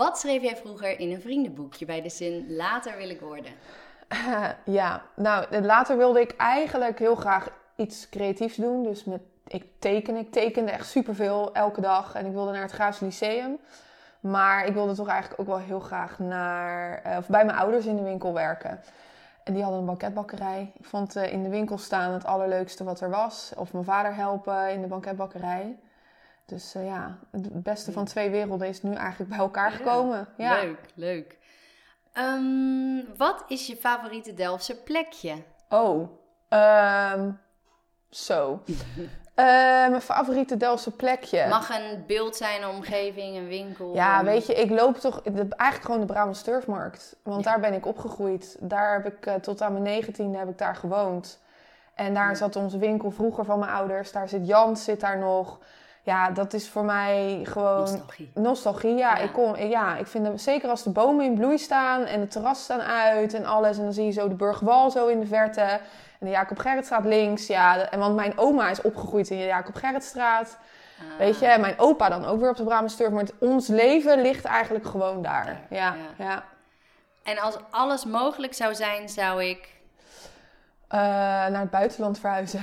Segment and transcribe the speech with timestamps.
[0.00, 3.52] Wat schreef jij vroeger in een vriendenboekje bij de zin later wil ik worden?
[4.80, 8.82] ja, nou, later wilde ik eigenlijk heel graag iets creatiefs doen.
[8.82, 12.14] Dus met, ik teken, ik tekende echt superveel elke dag.
[12.14, 13.58] En ik wilde naar het Graafs Lyceum.
[14.20, 17.86] Maar ik wilde toch eigenlijk ook wel heel graag naar, uh, of bij mijn ouders
[17.86, 18.80] in de winkel werken.
[19.44, 20.72] En die hadden een banketbakkerij.
[20.78, 23.52] Ik vond uh, in de winkel staan het allerleukste wat er was.
[23.56, 25.78] Of mijn vader helpen in de banketbakkerij.
[26.50, 30.28] Dus uh, ja, het beste van twee werelden is nu eigenlijk bij elkaar gekomen.
[30.36, 31.38] Ja, Leuk, leuk.
[32.14, 35.34] Um, wat is je favoriete Delftse plekje?
[35.68, 36.08] Oh,
[36.48, 37.40] um,
[38.10, 38.62] zo.
[38.66, 38.76] Uh,
[39.90, 41.48] mijn favoriete Delftse plekje.
[41.48, 43.94] Mag een beeld zijn, een omgeving, een winkel?
[43.94, 47.16] Ja, weet je, ik loop toch eigenlijk gewoon de Brabant Turfmarkt.
[47.22, 48.56] Want daar ben ik opgegroeid.
[48.60, 51.40] Daar heb ik uh, tot aan mijn negentiende heb ik daar gewoond.
[51.94, 52.34] En daar ja.
[52.34, 54.12] zat onze winkel vroeger van mijn ouders.
[54.12, 55.58] Daar zit Jans, zit daar nog.
[56.10, 57.80] Ja, dat is voor mij gewoon...
[57.80, 58.30] Nostalgie.
[58.34, 59.16] Nostalgie, ja.
[59.16, 59.22] ja.
[59.22, 62.30] Ik, kom, ja, ik vind het, zeker als de bomen in bloei staan en het
[62.30, 63.76] terras staan uit en alles.
[63.76, 65.60] En dan zie je zo de Burgwal zo in de verte.
[65.60, 67.46] En de Jacob Gerritstraat links.
[67.46, 70.58] Ja, en want mijn oma is opgegroeid in de Jacob Gerritstraat.
[70.98, 71.18] Ah.
[71.18, 73.10] Weet je, en mijn opa dan ook weer op de Brabantssturf.
[73.10, 75.60] Maar ons leven ligt eigenlijk gewoon daar.
[75.70, 76.44] ja, ja, ja.
[77.22, 79.78] En als alles mogelijk zou zijn, zou ik...
[80.94, 82.62] Uh, naar het buitenland verhuizen.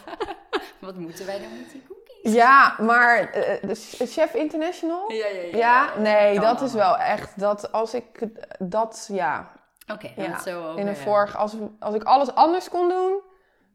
[0.78, 1.95] Wat moeten wij dan met die?
[2.32, 3.74] Ja, maar uh,
[4.06, 5.12] Chef International?
[5.12, 5.56] Ja, ja, ja.
[5.56, 6.64] ja nee, dat allemaal.
[6.64, 7.40] is wel echt...
[7.40, 8.26] Dat als ik
[8.58, 9.50] dat, ja...
[9.92, 10.38] Oké, okay, ja.
[10.38, 13.20] zo over, In een vorige, als, als ik alles anders kon doen,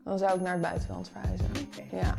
[0.03, 1.51] dan zou ik naar het buitenland verhuizen.
[1.71, 1.99] Okay.
[1.99, 2.15] Ja.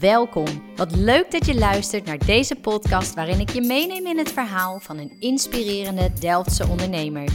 [0.00, 0.74] Welkom.
[0.76, 4.80] Wat leuk dat je luistert naar deze podcast waarin ik je meeneem in het verhaal
[4.80, 7.28] van een inspirerende Delftse ondernemer.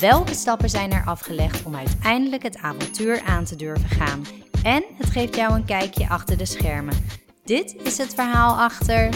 [0.00, 4.24] Welke stappen zijn er afgelegd om uiteindelijk het avontuur aan te durven gaan?
[4.64, 7.04] En het geeft jou een kijkje achter de schermen.
[7.44, 9.08] Dit is het verhaal achter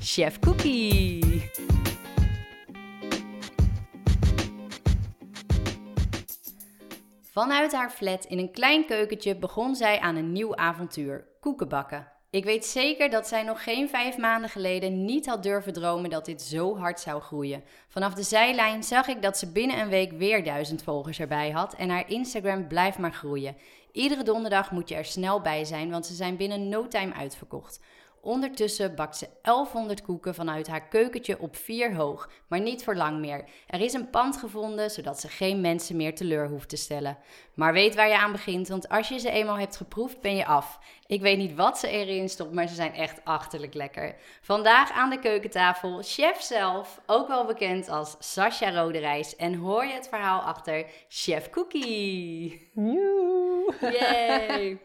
[0.00, 1.50] Chef Cookie.
[7.22, 12.18] Vanuit haar flat in een klein keukentje begon zij aan een nieuw avontuur: koekenbakken.
[12.30, 16.24] Ik weet zeker dat zij nog geen vijf maanden geleden niet had durven dromen dat
[16.24, 17.64] dit zo hard zou groeien.
[17.88, 21.74] Vanaf de zijlijn zag ik dat ze binnen een week weer duizend volgers erbij had
[21.74, 23.56] en haar Instagram blijft maar groeien.
[23.92, 27.80] Iedere donderdag moet je er snel bij zijn, want ze zijn binnen no time uitverkocht.
[28.22, 33.18] Ondertussen bakt ze 1100 koeken vanuit haar keukentje op vier hoog, maar niet voor lang
[33.18, 33.44] meer.
[33.66, 37.18] Er is een pand gevonden, zodat ze geen mensen meer teleur hoeft te stellen.
[37.54, 40.46] Maar weet waar je aan begint, want als je ze eenmaal hebt geproefd, ben je
[40.46, 40.78] af.
[41.06, 44.16] Ik weet niet wat ze erin stopt, maar ze zijn echt achterlijk lekker.
[44.40, 49.36] Vandaag aan de keukentafel, chef zelf, ook wel bekend als Sascha Roderijs.
[49.36, 52.70] En hoor je het verhaal achter Chef Cookie.
[52.74, 53.74] Joe!
[53.80, 54.78] Yay!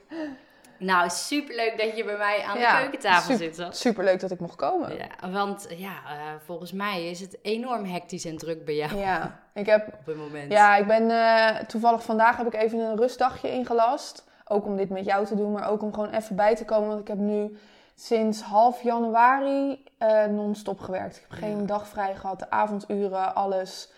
[0.77, 3.77] Nou, superleuk dat je bij mij aan ja, de keukentafel super, zit.
[3.77, 4.97] Superleuk dat ik mocht komen.
[4.97, 8.97] Ja, want ja, uh, volgens mij is het enorm hectisch en druk bij jou.
[8.97, 9.87] Ja, ik heb...
[9.87, 10.51] Op het moment.
[10.51, 14.23] Ja, ik ben uh, toevallig vandaag heb ik even een rustdagje ingelast.
[14.47, 16.87] Ook om dit met jou te doen, maar ook om gewoon even bij te komen.
[16.87, 17.57] Want ik heb nu
[17.95, 21.15] sinds half januari uh, non-stop gewerkt.
[21.15, 21.65] Ik heb geen ja.
[21.65, 23.89] dag vrij gehad, de avonduren, alles.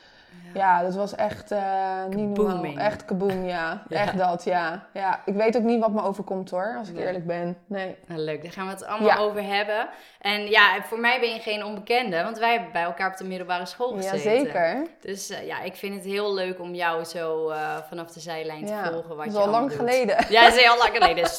[0.53, 2.77] Ja, ja dat was echt uh, niet normaal.
[2.77, 3.83] Echt kaboom, ja.
[3.89, 3.99] ja.
[3.99, 4.87] Echt dat, ja.
[4.93, 5.21] ja.
[5.25, 7.05] Ik weet ook niet wat me overkomt hoor, als ik nee.
[7.05, 7.57] eerlijk ben.
[7.65, 7.95] Nee.
[8.07, 9.17] Nou, leuk, daar gaan we het allemaal ja.
[9.17, 9.89] over hebben.
[10.19, 13.25] En ja, voor mij ben je geen onbekende, want wij hebben bij elkaar op de
[13.25, 14.17] middelbare school gezeten.
[14.17, 14.87] Jazeker.
[15.01, 18.65] Dus uh, ja, ik vind het heel leuk om jou zo uh, vanaf de zijlijn
[18.65, 19.15] te volgen.
[19.15, 19.77] Wat dat is al lang doet.
[19.77, 20.25] geleden.
[20.29, 21.29] Ja, dat is heel lang geleden.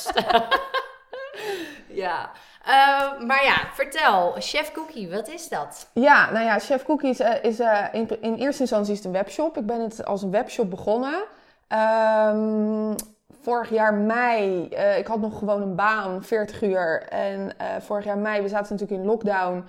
[2.04, 2.30] ja.
[2.68, 5.90] Uh, maar ja, vertel, Chef Cookie, wat is dat?
[5.92, 9.12] Ja, nou ja, Chef Cookie is, is uh, in, in, eerste instantie is het een
[9.12, 9.56] webshop.
[9.56, 11.24] Ik ben het als een webshop begonnen.
[11.68, 12.94] Um,
[13.42, 14.64] vorig jaar mei,
[14.98, 17.02] ik had nog gewoon een baan, 40 uur.
[17.02, 19.64] En vorig jaar mei, we zaten natuurlijk in lockdown.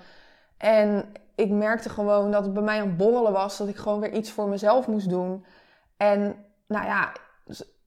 [0.57, 3.57] En ik merkte gewoon dat het bij mij aan het borrelen was.
[3.57, 5.45] Dat ik gewoon weer iets voor mezelf moest doen.
[5.97, 7.11] En nou ja,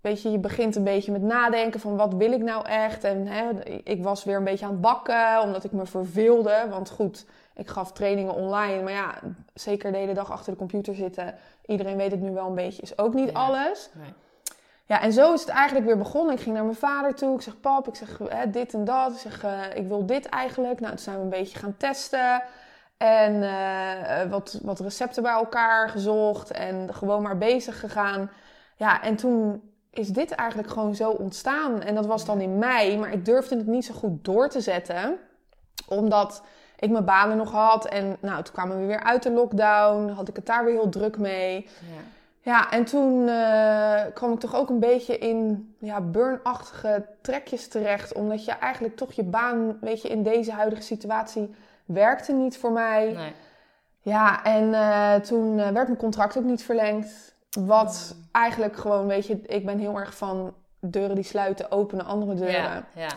[0.02, 3.04] weet je, je begint een beetje met nadenken van wat wil ik nou echt.
[3.04, 6.66] En hè, ik was weer een beetje aan het bakken, omdat ik me verveelde.
[6.70, 8.82] Want goed, ik gaf trainingen online.
[8.82, 9.14] Maar ja,
[9.54, 11.34] zeker de hele dag achter de computer zitten.
[11.66, 13.90] Iedereen weet het nu wel een beetje, is ook niet ja, alles.
[13.92, 14.12] Nee.
[14.84, 16.34] Ja, en zo is het eigenlijk weer begonnen.
[16.34, 17.34] Ik ging naar mijn vader toe.
[17.34, 19.12] Ik zeg, pap, ik zeg hè, dit en dat.
[19.12, 20.80] Ik zeg, uh, ik wil dit eigenlijk.
[20.80, 22.42] Nou, toen zijn we een beetje gaan testen.
[22.96, 26.50] En uh, wat, wat recepten bij elkaar gezocht.
[26.50, 28.30] En gewoon maar bezig gegaan.
[28.76, 31.82] Ja, en toen is dit eigenlijk gewoon zo ontstaan.
[31.82, 34.60] En dat was dan in mei, maar ik durfde het niet zo goed door te
[34.60, 35.18] zetten.
[35.88, 36.42] Omdat
[36.78, 37.86] ik mijn banen nog had.
[37.86, 40.08] En nou, toen kwamen we weer uit de lockdown.
[40.08, 41.68] Had ik het daar weer heel druk mee.
[41.80, 42.02] Ja.
[42.44, 48.12] Ja, en toen eh, kwam ik toch ook een beetje in ja, burn-achtige trekjes terecht.
[48.12, 51.54] Omdat je eigenlijk toch je baan, weet je, in deze huidige situatie
[51.84, 53.12] werkte niet voor mij.
[53.12, 53.32] Nee.
[54.00, 57.31] Ja, en eh, toen eh, werd mijn contract ook niet verlengd.
[57.60, 62.34] Wat eigenlijk gewoon, weet je, ik ben heel erg van deuren die sluiten, openen andere
[62.34, 62.54] deuren.
[62.62, 63.08] Ja, ja.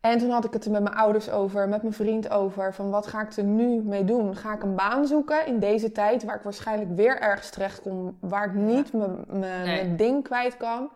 [0.00, 2.74] En toen had ik het er met mijn ouders over, met mijn vriend over.
[2.74, 4.36] Van wat ga ik er nu mee doen?
[4.36, 8.16] Ga ik een baan zoeken in deze tijd waar ik waarschijnlijk weer ergens terecht kom.
[8.20, 9.24] Waar ik niet mijn-
[9.64, 9.94] Nee.
[9.94, 10.90] ding kwijt kan.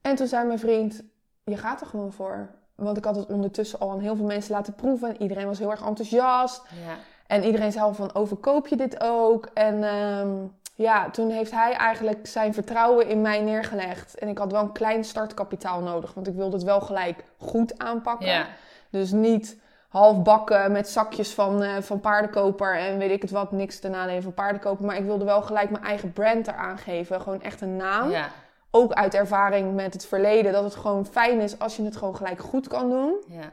[0.00, 1.02] En toen zei mijn vriend,
[1.44, 2.50] je gaat er gewoon voor.
[2.74, 5.08] Want ik had het ondertussen al aan heel veel mensen laten proeven.
[5.08, 6.62] En iedereen was heel erg enthousiast.
[6.86, 6.94] ja.
[7.28, 9.48] En iedereen zei al van, overkoop je dit ook?
[9.54, 10.28] En ehm,
[10.74, 14.18] ja, toen heeft hij eigenlijk zijn vertrouwen in mij neergelegd.
[14.18, 16.14] En ik had wel een klein startkapitaal nodig.
[16.14, 18.28] Want ik wilde het wel gelijk goed aanpakken.
[18.28, 18.46] Ja.
[18.90, 23.52] Dus niet half bakken met zakjes van, eh, van paardenkoper en weet ik het wat,
[23.52, 24.84] niks ten nadele van paardenkoper.
[24.84, 27.20] Maar ik wilde wel gelijk mijn eigen brand eraan geven.
[27.20, 28.10] Gewoon echt een naam.
[28.10, 28.28] Ja.
[28.70, 30.52] Ook uit ervaring met het verleden.
[30.52, 33.14] Dat het gewoon fijn is als je het gewoon gelijk goed kan doen.
[33.28, 33.52] Ja.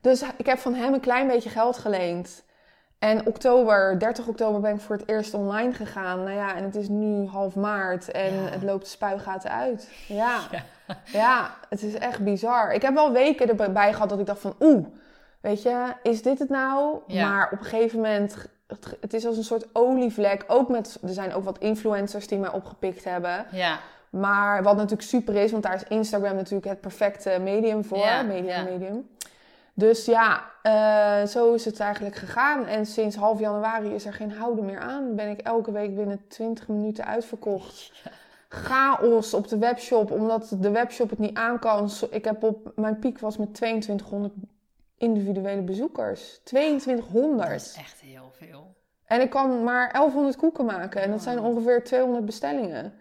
[0.00, 2.42] Dus ik heb van hem een klein beetje geld geleend.
[3.02, 6.22] En oktober, 30 oktober ben ik voor het eerst online gegaan.
[6.22, 8.50] Nou ja, en het is nu half maart en Ja.
[8.50, 9.88] het loopt de spuigaten uit.
[10.06, 10.38] Ja.
[10.86, 10.96] Ja.
[11.12, 12.72] ja, het is echt bizar.
[12.72, 14.86] Ik heb wel weken erbij gehad dat ik dacht van oeh,
[15.40, 16.98] weet je, is dit het nou?
[17.06, 17.28] Ja.
[17.28, 20.44] Maar op een gegeven moment, het, het is als een soort olievlek.
[20.46, 23.46] Ook met, er zijn ook wat influencers die mij opgepikt hebben.
[23.50, 23.78] Ja.
[24.10, 27.98] Maar wat natuurlijk super is, want daar is Instagram natuurlijk het perfecte medium voor.
[27.98, 28.22] Ja.
[28.22, 29.08] medium.
[29.74, 32.66] Dus ja, eh, zo is het eigenlijk gegaan.
[32.66, 35.14] En sinds half januari is er geen houden meer aan.
[35.14, 37.92] Ben ik elke week binnen 20 minuten uitverkocht.
[38.48, 41.90] Chaos op de webshop, omdat de webshop het niet aan kan.
[42.10, 44.32] Ik heb op, mijn piek was met 2200
[44.98, 46.40] individuele bezoekers.
[46.44, 47.48] 2200.
[47.48, 48.74] Dat is echt heel veel.
[49.04, 51.02] En ik kan maar 1100 koeken maken.
[51.02, 52.94] En dat zijn ongeveer 200 bestellingen.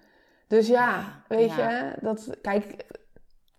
[0.48, 1.70] Dus ja, Ja, weet ja.
[1.70, 2.86] je, dat, kijk,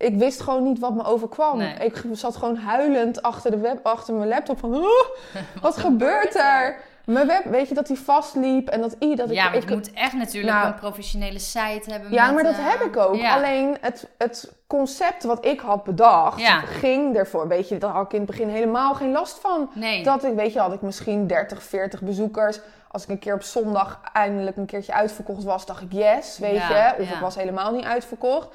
[0.03, 1.59] ik wist gewoon niet wat me overkwam.
[1.59, 1.75] Nee.
[1.75, 4.85] Ik zat gewoon huilend achter, de web, achter mijn laptop van, "Oh,
[5.63, 6.77] wat, gebeurt er?
[7.05, 9.35] Mijn web, weet je, dat die vastliep en dat i dat ik...
[9.35, 12.13] ja, ik, je moet echt natuurlijk Nou, een professionele site hebben.
[12.13, 13.15] ja, met, maar dat eh, heb ik ook.
[13.15, 13.35] ja.
[13.35, 16.61] Alleen het, het concept wat ik had bedacht, Ja.
[16.61, 17.49] ging ervoor.
[17.49, 19.71] Weet je, daar had ik in het begin helemaal geen last van.
[19.75, 20.03] Nee.
[20.03, 22.61] Dat ik, weet je, had ik misschien 30, 40 bezoekers.
[22.91, 26.55] Als ik een keer op zondag eindelijk een keertje uitverkocht was, dacht ik yes, weet
[26.55, 27.03] Ja, je.
[27.03, 28.49] Of ik was helemaal niet uitverkocht.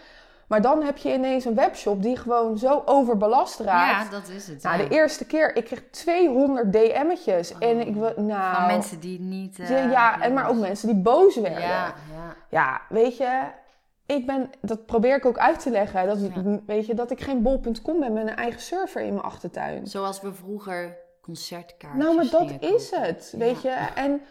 [0.48, 4.12] Maar dan heb je ineens een webshop die gewoon zo overbelast raakt.
[4.12, 4.64] Ja, dat is het.
[4.64, 4.88] nou, ja.
[4.88, 7.58] de eerste keer, ik kreeg 200 DM'tjes.
[7.58, 8.56] En ik nou...
[8.56, 9.60] Van mensen die niet...
[9.60, 11.62] eh, ja, ja, en maar ook mensen die boos werden.
[11.62, 12.36] Ja, ja.
[12.50, 13.42] Ja, weet je,
[14.06, 16.08] ik ben, dat probeer ik ook uit te leggen.
[16.08, 16.18] Dat,
[16.66, 19.88] weet je, dat ik geen bol.com ben met een eigen server in mijn achtertuin.
[19.88, 23.76] Zoals we vroeger concertkaartjes Nou, maar dat is het, weet je.
[23.96, 24.22] En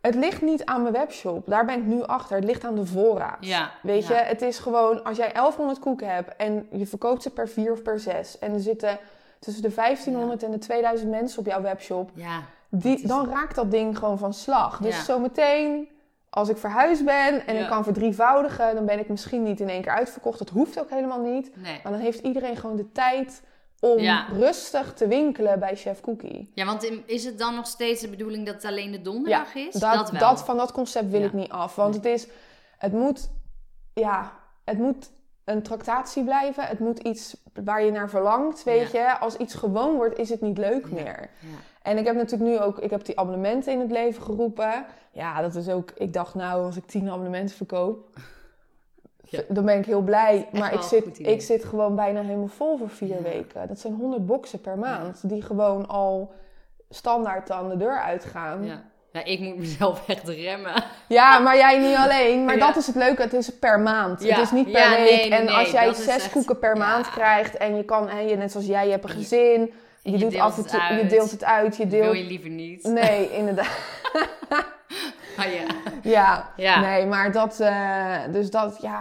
[0.00, 1.46] het ligt niet aan mijn webshop.
[1.46, 2.36] Daar ben ik nu achter.
[2.36, 3.36] Het ligt aan de voorraad.
[3.40, 4.18] Ja, Weet ja.
[4.18, 7.72] je, het is gewoon, als jij 1100 koeken hebt en je verkoopt ze per vier
[7.72, 8.38] of per zes.
[8.38, 8.98] En er zitten
[9.38, 12.10] tussen de 1500 en de 2000 mensen op jouw webshop.
[12.14, 12.40] Ja,
[12.70, 14.78] Die, dan raakt dat ding gewoon van slag.
[14.78, 15.88] Dus zometeen,
[16.30, 17.60] als ik verhuisd ben en Ja.
[17.62, 20.38] ik kan verdrievoudigen, dan ben ik misschien niet in één keer uitverkocht.
[20.38, 21.50] Dat hoeft ook helemaal niet.
[21.56, 21.80] nee.
[21.82, 23.42] Maar dan heeft iedereen gewoon de tijd
[23.80, 24.26] om Ja.
[24.32, 26.50] rustig te winkelen bij Chef Cookie.
[26.54, 29.72] Ja, want is het dan nog steeds de bedoeling dat het alleen de donderdag is?
[29.74, 30.20] dat, dat wel.
[30.20, 31.26] dat van dat concept wil Ja.
[31.26, 31.74] ik niet af.
[31.74, 32.26] Want het is,
[32.78, 33.30] het moet,
[33.94, 34.32] ja,
[34.64, 35.10] het moet
[35.44, 36.64] een tractatie blijven.
[36.64, 39.18] Het moet iets waar je naar verlangt, weet je.
[39.18, 41.30] Als iets gewoon wordt, is het niet leuk meer.
[41.40, 41.48] Ja.
[41.82, 44.84] En ik heb natuurlijk nu ook, ik heb die abonnementen in het leven geroepen.
[45.12, 48.18] Ja, dat is ook, ik dacht nou, als ik tien abonnementen verkoop,
[49.30, 49.40] Ja.
[49.48, 50.48] dan ben ik heel blij.
[50.52, 53.22] Maar ik zit, ik zit gewoon bijna helemaal vol voor vier Ja.
[53.22, 53.68] weken.
[53.68, 56.32] Dat zijn 100 boxen per maand, die gewoon al
[56.90, 58.64] standaard aan de deur uitgaan.
[58.64, 58.82] Ja.
[59.12, 60.84] ja, ik moet mezelf echt remmen.
[61.08, 62.44] Ja, maar jij niet alleen.
[62.44, 64.22] Maar dat is het leuke, het is per maand.
[64.22, 64.98] Het is niet per week.
[64.98, 68.36] nee, nee, en als jij zes echt- koeken per maand krijgt en je kan, je,
[68.36, 69.72] net zoals jij, je hebt een gezin.
[70.02, 71.76] Je, je doet deelt af en het toe, je deelt het uit.
[71.76, 72.16] Je Dat wil deelt.
[72.16, 72.82] je liever niet.
[72.84, 73.68] Nee, inderdaad.
[75.38, 75.66] Maar ja.
[76.02, 76.52] Ja.
[76.56, 76.80] Ja.
[76.80, 79.00] Nee, maar dat, eh, dus dat, ja.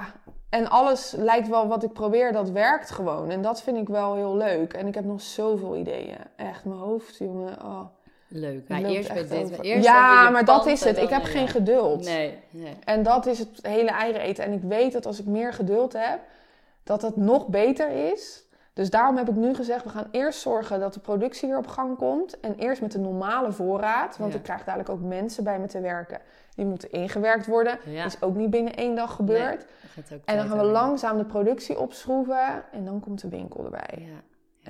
[0.49, 3.29] En alles lijkt wel wat ik probeer, dat werkt gewoon.
[3.29, 4.73] En dat vind ik wel heel leuk.
[4.73, 6.17] En ik heb nog zoveel ideeën.
[6.35, 7.63] Echt, mijn hoofd, jongen.
[7.63, 7.81] Oh,
[8.27, 8.69] Leuk.
[8.69, 9.61] loopt eerst bij dit.
[9.61, 10.97] Eerst ja, maar dat is het.
[10.97, 12.03] Ik heb geen geduld.
[12.03, 12.73] Nee, nee.
[12.83, 14.43] En dat is het hele eieren eten.
[14.43, 16.19] En ik weet dat als ik meer geduld heb,
[16.83, 18.43] dat het nog beter is.
[18.77, 21.67] Dus daarom heb ik nu gezegd, we gaan eerst zorgen dat de productie weer op
[21.67, 22.39] gang komt.
[22.39, 24.17] En eerst met de normale voorraad.
[24.17, 24.37] Want Ja.
[24.37, 26.19] ik krijg dadelijk ook mensen bij me te werken.
[26.55, 27.79] Die moeten ingewerkt worden.
[27.85, 28.05] Ja.
[28.05, 29.65] Is ook niet binnen één dag gebeurd.
[29.95, 32.63] Dat En dan gaan we langzaam de productie opschroeven.
[32.71, 33.97] En dan komt de winkel erbij.
[33.97, 34.21] Ja.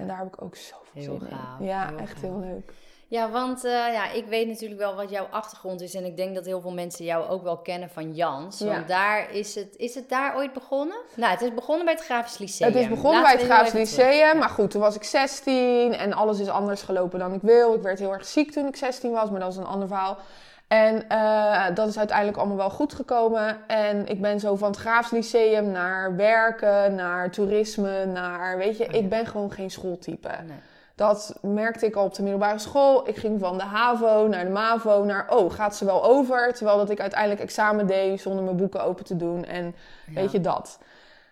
[0.02, 1.66] En daar heb ik ook zoveel Heel zin gaaf, in.
[1.66, 2.22] Ja, echt gaaf.
[2.22, 2.74] heel leuk.
[3.10, 5.94] Ja, want uh, ja, ik weet natuurlijk wel wat jouw achtergrond is.
[5.94, 8.60] En ik denk dat heel veel mensen jou ook wel kennen van Jans.
[8.60, 8.84] Want ja.
[8.88, 10.98] daar is het, is het daar ooit begonnen?
[11.16, 12.72] Nou, het is begonnen bij het Grafisch Lyceum.
[12.72, 14.38] Het is begonnen bij het Grafisch Lyceum.
[14.38, 17.74] Maar goed, toen was ik 16 en alles is anders gelopen dan ik wil.
[17.74, 20.18] Ik werd heel erg ziek toen ik 16 was, maar dat is een ander verhaal.
[20.68, 23.58] En uh, dat is uiteindelijk allemaal wel goed gekomen.
[23.68, 28.58] En ik ben zo van het Graafs Lyceum naar werken, naar toerisme, naar...
[28.58, 30.30] Weet je, oh ik ben gewoon geen schooltype.
[30.48, 30.58] Nee.
[30.98, 33.08] Dat merkte ik al op de middelbare school.
[33.08, 35.26] Ik ging van de HAVO naar de MAVO naar...
[35.30, 36.54] Oh, gaat ze wel over?
[36.54, 39.46] Terwijl dat ik uiteindelijk examen deed zonder mijn boeken open te doen.
[39.46, 39.76] En
[40.14, 40.80] weet je, dat.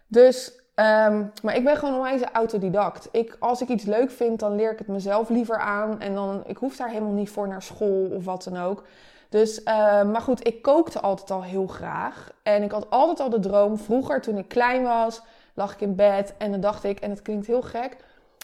[0.07, 0.63] Dus...
[0.75, 3.09] Um, maar ik ben gewoon onwijs autodidact.
[3.11, 6.01] Ik, als ik iets leuk vind, dan leer ik het mezelf liever aan.
[6.01, 8.83] En dan, ik hoef daar helemaal niet voor naar school of wat dan ook.
[9.29, 9.65] Dus, uh,
[10.03, 12.31] maar goed, ik kookte altijd al heel graag.
[12.43, 13.77] En ik had altijd al de droom.
[13.77, 15.21] Vroeger, toen ik klein was,
[15.53, 16.33] lag ik in bed.
[16.37, 17.97] En dan dacht ik, en het klinkt heel gek.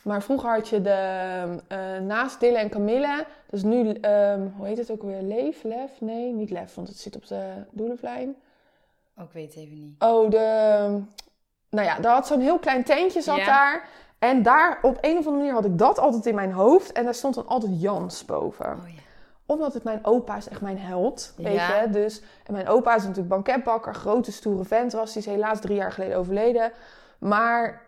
[0.03, 3.25] Maar vroeger had je de, uh, naast Dille en Camille.
[3.49, 5.21] Dus nu, um, hoe heet het ook weer?
[5.21, 5.91] Leef, Lef?
[5.99, 8.35] Nee, niet Lef, want het zit op de Doelenvlijn.
[9.17, 10.03] Oh, ik weet het even niet.
[10.03, 10.99] Oh, de...
[11.69, 13.87] Nou ja, daar had zo'n heel klein tentje zat daar.
[14.19, 16.91] En daar, op een of andere manier had ik dat altijd in mijn hoofd.
[16.91, 18.65] En daar stond dan altijd Jans boven.
[18.65, 19.01] Oh, ja
[19.51, 21.87] omdat het mijn opa is echt mijn held, weet je.
[21.91, 25.13] Dus, en mijn opa is natuurlijk banketbakker, grote stoere vent was.
[25.13, 26.71] Die is helaas drie jaar geleden overleden.
[27.17, 27.81] Maar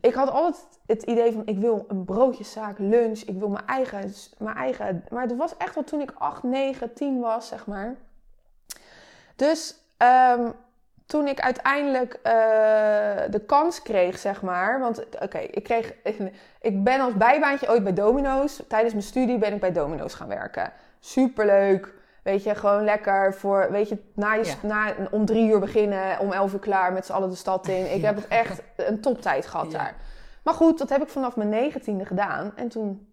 [0.00, 3.20] ik had altijd het idee van, ik wil een broodjeszaak, lunch.
[3.20, 5.04] Ik wil mijn eigen, mijn eigen...
[5.10, 7.96] Maar het was echt wel toen ik 8, 9, 10 was, zeg maar.
[9.36, 9.76] Dus
[10.36, 10.54] um,
[11.06, 12.22] toen ik uiteindelijk uh,
[13.30, 14.80] de kans kreeg, zeg maar.
[14.80, 15.92] Want oké, ik kreeg.
[16.60, 18.62] Ik ben als bijbaantje ooit bij Domino's.
[18.68, 20.72] Tijdens mijn studie ben ik bij Domino's gaan werken.
[21.00, 21.94] Superleuk.
[22.30, 23.68] Weet je, gewoon lekker voor.
[23.70, 27.12] Weet je, na je, na, om drie uur beginnen, om elf uur klaar met z'n
[27.12, 27.94] allen de stad in.
[27.94, 29.94] Ik heb het echt een toptijd gehad daar.
[30.44, 32.52] Maar goed, dat heb ik vanaf mijn negentiende gedaan.
[32.56, 33.12] En toen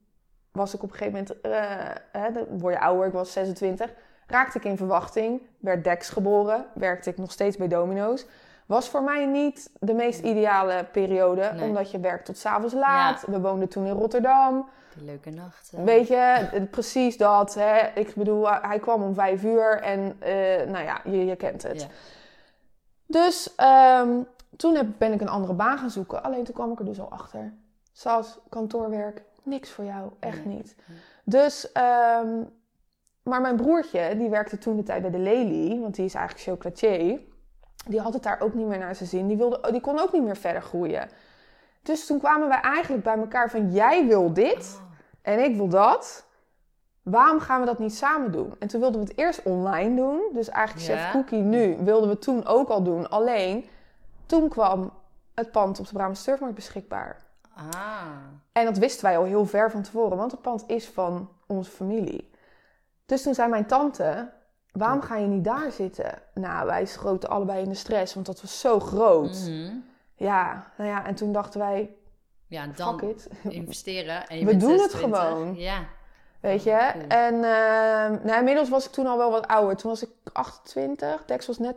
[0.51, 1.45] was ik op een gegeven moment.
[1.45, 3.93] Uh, hè, dan word je ouder, ik was 26
[4.27, 8.25] raakte ik in verwachting, werd Dex geboren, werkte ik nog steeds bij Domino's.
[8.65, 13.25] Was voor mij niet de meest ideale periode, omdat je werkt tot s'avonds laat.
[13.27, 14.69] We woonden toen in Rotterdam.
[15.01, 15.71] Leuke nacht.
[15.71, 17.53] Weet je, precies dat.
[17.53, 17.87] Hè.
[17.95, 21.81] Ik bedoel, hij kwam om vijf uur en uh, nou ja, je, je kent het.
[21.81, 21.87] Ja.
[23.05, 23.55] Dus
[24.01, 26.23] um, toen heb, ben ik een andere baan gaan zoeken.
[26.23, 27.53] Alleen toen kwam ik er dus al achter.
[27.91, 30.75] Zoals kantoorwerk, niks voor jou, echt niet.
[31.23, 31.69] Dus
[32.23, 32.49] um,
[33.23, 36.45] maar mijn broertje, die werkte toen de tijd bij de Lely, want die is eigenlijk
[36.47, 37.19] chocolatier.
[37.87, 39.27] Die had het daar ook niet meer naar zijn zin.
[39.27, 41.09] Die, wilde, die kon ook niet meer verder groeien.
[41.85, 44.81] Dus toen kwamen wij eigenlijk bij elkaar van: jij wil dit
[45.21, 46.25] en ik wil dat.
[47.03, 48.55] Waarom gaan we dat niet samen doen?
[48.59, 50.21] En toen wilden we het eerst online doen.
[50.33, 53.09] Dus eigenlijk Chef Cookie nu wilden we toen ook al doen.
[53.09, 53.65] Alleen
[54.25, 54.93] toen kwam
[55.33, 57.23] het pand op de Brabant Surfmarkt beschikbaar.
[57.55, 58.03] Ah.
[58.51, 61.71] En dat wisten wij al heel ver van tevoren, want het pand is van onze
[61.71, 62.31] familie.
[63.05, 64.31] Dus toen zei mijn tante,
[64.71, 66.21] waarom ga je niet daar zitten?
[66.33, 69.47] Nou, wij schoten allebei in de stress, want dat was zo groot.
[69.47, 69.77] Mhm.
[70.15, 71.95] Ja, nou ja, en toen dachten wij,
[72.47, 73.29] ja, dan fuck it.
[73.53, 74.27] investeren.
[74.27, 75.55] En je We doen het gewoon.
[75.55, 75.85] Ja.
[76.39, 76.91] Weet je?
[77.07, 79.75] En uh, nou, inmiddels was ik toen al wel wat ouder.
[79.75, 81.25] Toen was ik 28.
[81.25, 81.75] Dex was net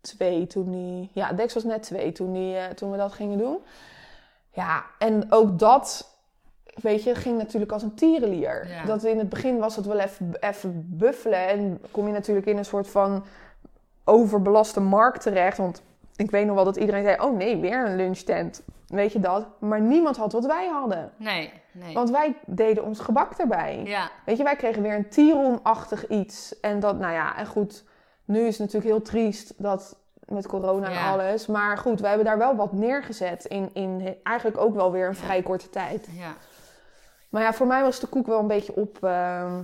[0.00, 1.10] twee toen die...
[1.12, 3.58] Ja, Dex was net twee toen, die, uh, toen we dat gingen doen.
[4.52, 6.16] Ja, en ook dat
[6.74, 8.82] weet je, ging natuurlijk als een tierenlier.
[8.86, 11.48] Dat in het begin was het wel even, even buffelen.
[11.48, 13.24] En kom je natuurlijk in een soort van
[14.04, 15.56] overbelaste markt terecht.
[15.56, 15.82] Want
[16.16, 18.62] ik weet nog wel dat iedereen zei: Oh nee, weer een lunchtent.
[18.86, 19.46] Weet je dat?
[19.60, 21.12] Maar niemand had wat wij hadden.
[21.16, 21.94] Nee, nee.
[21.94, 23.82] Want wij deden ons gebak erbij.
[23.84, 24.10] Ja.
[24.24, 26.60] Weet je, wij kregen weer een Tiron-achtig iets.
[26.60, 27.84] En dat, nou ja, en goed.
[28.24, 29.96] Nu is het natuurlijk heel triest dat
[30.26, 31.46] met corona en alles.
[31.46, 35.14] Maar goed, wij hebben daar wel wat neergezet in, in eigenlijk ook wel weer een
[35.14, 36.08] vrij korte tijd.
[36.12, 36.34] Ja.
[37.28, 39.54] Maar ja, voor mij was de koek wel een beetje op uh,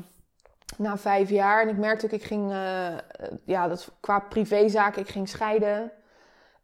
[0.77, 1.63] na vijf jaar.
[1.63, 2.97] En ik merkte ook, ik ging, uh,
[3.45, 5.93] ja, dat qua privézaken, ik ging scheiden.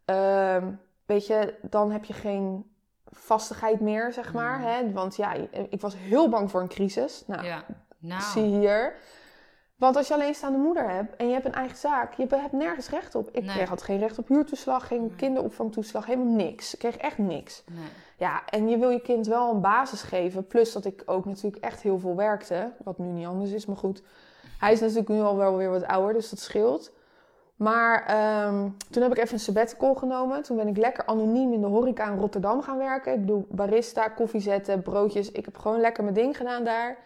[0.09, 0.67] Uh,
[1.05, 2.71] weet je, dan heb je geen
[3.05, 4.57] vastigheid meer, zeg maar.
[4.57, 4.65] Mm.
[4.65, 4.91] Hè?
[4.91, 5.33] Want ja,
[5.69, 7.23] ik was heel bang voor een crisis.
[7.27, 7.63] Nou, ja.
[7.99, 8.21] nou.
[8.21, 8.93] zie hier.
[9.79, 12.89] Want als je alleenstaande moeder hebt en je hebt een eigen zaak, je hebt nergens
[12.89, 13.29] recht op.
[13.31, 16.73] Ik kreeg had geen recht op huurtoeslag, geen kinderopvangtoeslag, helemaal niks.
[16.73, 17.63] Ik kreeg echt niks.
[17.71, 17.87] Nee.
[18.17, 20.47] Ja, en je wil je kind wel een basis geven.
[20.47, 22.71] Plus dat ik ook natuurlijk echt heel veel werkte.
[22.83, 24.01] Wat nu niet anders is, maar goed.
[24.57, 26.91] Hij is natuurlijk nu al wel weer wat ouder, dus dat scheelt.
[27.59, 28.03] Maar
[28.47, 30.43] um, toen heb ik even een sabbatical genomen.
[30.43, 33.13] Toen ben ik lekker anoniem in de horeca in Rotterdam gaan werken.
[33.13, 35.31] Ik doe barista, koffie zetten, broodjes.
[35.31, 36.97] Ik heb gewoon lekker mijn ding gedaan daar.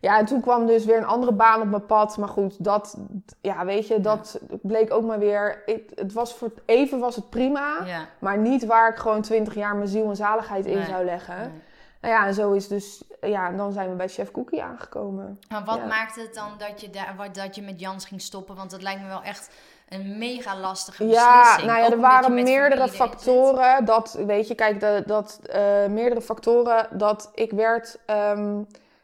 [0.00, 2.16] Ja, en toen kwam dus weer een andere baan op mijn pad.
[2.18, 2.98] Maar goed, dat,
[3.40, 5.62] ja, weet je, dat bleek ook maar weer.
[5.94, 7.84] het was voor even was het prima,
[8.18, 11.62] maar niet waar ik gewoon twintig jaar mijn ziel en zaligheid in zou leggen.
[12.00, 15.40] Nou ja, en zo is dus, ja, en dan zijn we bij Chef Cookie aangekomen.
[15.48, 15.86] Maar wat Ja.
[15.86, 18.56] maakte het dan dat je, daar, wat- dat je met Jans ging stoppen?
[18.56, 19.50] Want dat lijkt me wel echt
[19.90, 21.66] een mega lastige Ja, beslissing.
[21.66, 22.96] nou ja, er waren meerdere zit.
[22.96, 23.84] factoren.
[23.84, 27.98] Dat, weet je, kijk, de, dat, eh, meerdere factoren dat ik werd.
[28.06, 28.60] ehm,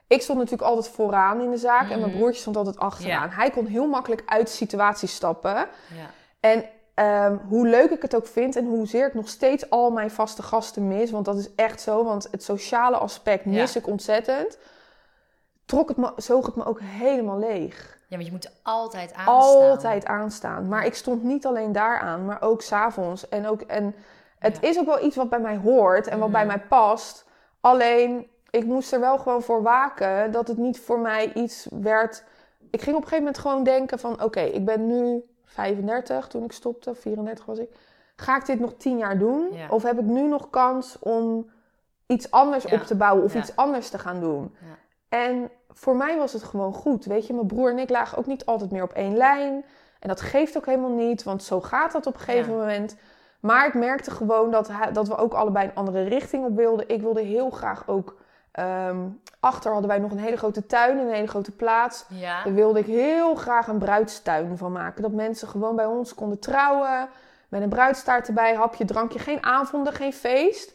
[0.06, 2.18] ik stond natuurlijk altijd vooraan in de zaak en mijn Mhm.
[2.18, 3.30] broertje stond altijd achteraan.
[3.30, 5.54] Hij kon heel makkelijk uit situaties stappen.
[5.54, 5.66] Ja.
[6.40, 6.64] En
[6.94, 10.42] ehm, hoe leuk ik het ook vind en hoezeer ik nog steeds al mijn vaste
[10.42, 13.50] gasten mis, want dat is echt zo, want het sociale aspect Ja.
[13.50, 14.58] mis ik ontzettend,
[15.64, 17.95] trok het me, zoog het me ook helemaal leeg.
[18.06, 19.34] Ja, want je moet altijd aanstaan.
[19.34, 20.68] Altijd aanstaan.
[20.68, 23.28] Maar ik stond niet alleen daar aan, maar ook s'avonds.
[23.28, 23.94] En, ook, en
[24.38, 24.68] het Ja.
[24.68, 26.56] is ook wel iets wat bij mij hoort en wat bij Mhm.
[26.56, 27.24] mij past.
[27.60, 32.24] Alleen, ik moest er wel gewoon voor waken dat het niet voor mij iets werd.
[32.70, 34.22] Ik ging op een gegeven moment gewoon denken van...
[34.22, 37.68] Oké, ik ben nu 35 toen ik stopte, 34 was ik.
[38.16, 39.48] Ga ik dit nog 10 jaar doen?
[39.52, 39.66] Ja.
[39.70, 41.50] Of heb ik nu nog kans om
[42.06, 42.76] iets anders Ja.
[42.76, 44.56] op te bouwen of iets anders te gaan doen?
[45.08, 47.04] En voor mij was het gewoon goed.
[47.04, 49.64] Weet je, mijn broer en ik lagen ook niet altijd meer op één lijn.
[50.00, 52.58] En dat geeft ook helemaal niet, want zo gaat dat op een gegeven Ja.
[52.58, 52.96] moment.
[53.40, 56.88] Maar ik merkte gewoon dat, dat we ook allebei een andere richting op wilden.
[56.88, 58.16] Ik wilde heel graag ook.
[58.52, 58.96] ehm,
[59.40, 62.04] achter hadden wij nog een hele grote tuin, een hele grote plaats.
[62.08, 62.44] Ja.
[62.44, 65.02] Daar wilde ik heel graag een bruidstuin van maken.
[65.02, 67.08] Dat mensen gewoon bij ons konden trouwen.
[67.48, 69.18] Met een bruidstaart erbij, hapje, drankje.
[69.18, 70.74] Geen avonden, geen feest.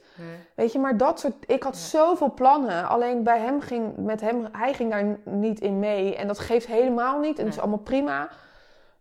[0.55, 1.33] Weet je, maar dat soort.
[1.47, 1.79] Ik had Ja.
[1.81, 2.87] zoveel plannen.
[2.87, 6.15] Alleen bij hem ging, met hem, hij ging daar niet in mee.
[6.15, 7.37] En dat geeft helemaal niet.
[7.39, 8.29] En dat is allemaal prima.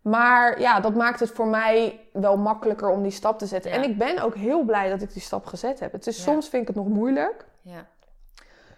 [0.01, 3.71] Maar ja, dat maakt het voor mij wel makkelijker om die stap te zetten.
[3.71, 3.77] Ja.
[3.77, 5.91] En ik ben ook heel blij dat ik die stap gezet heb.
[5.91, 6.23] Het is, Ja.
[6.23, 7.45] Soms vind ik het nog moeilijk.
[7.61, 7.85] Ja.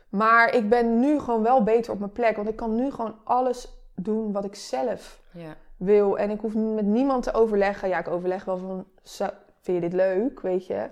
[0.10, 2.36] Maar ik ben nu gewoon wel beter op mijn plek.
[2.36, 5.56] Want ik kan nu gewoon alles doen wat ik zelf Ja.
[5.78, 6.18] wil.
[6.18, 7.90] En ik hoef met niemand te overleggen.
[7.90, 8.86] Ja, ik overleg wel van,
[9.62, 10.88] vind je dit leuk, weet je?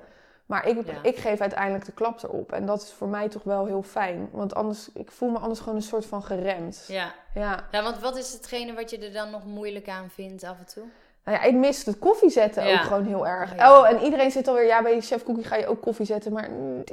[0.52, 0.94] Maar ik, Ja.
[1.02, 2.52] ik geef uiteindelijk de klap erop.
[2.52, 4.30] En dat is voor mij toch wel heel fijn.
[4.32, 6.86] Want anders, ik voel me anders gewoon een soort van geremd.
[6.88, 7.14] Ja.
[7.34, 7.64] Ja.
[7.72, 10.66] ja, want wat is hetgene wat je er dan nog moeilijk aan vindt af en
[10.66, 10.84] toe?
[11.26, 12.74] Nou ja, ik mis het koffie zetten Ja.
[12.74, 13.52] ook gewoon heel erg.
[13.52, 13.80] Oh, ja.
[13.80, 16.34] Oh, en iedereen zit alweer, ja, bij Chef Cookie ga je ook koffie zetten.
[16.34, 16.84] Maar mm,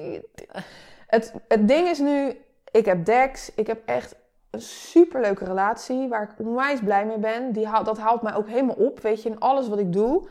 [1.06, 3.54] het, het ding is nu, ik heb Dex.
[3.54, 4.14] Ik heb echt
[4.50, 7.52] een superleuke relatie waar ik onwijs blij mee ben.
[7.52, 10.28] Die haalt, dat haalt mij ook helemaal op, weet je, in alles wat ik doe.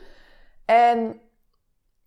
[0.65, 1.19] En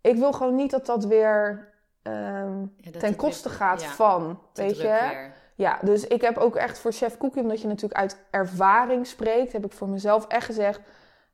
[0.01, 1.69] ik wil gewoon niet dat dat weer
[2.03, 4.83] ehm, Ja, dat ten koste weer- gaat ja, van, weet je.
[4.83, 5.33] weer.
[5.55, 9.51] Ja, dus ik heb ook echt voor Chef Cookie, omdat je natuurlijk uit ervaring spreekt,
[9.51, 10.79] heb ik voor mezelf echt gezegd: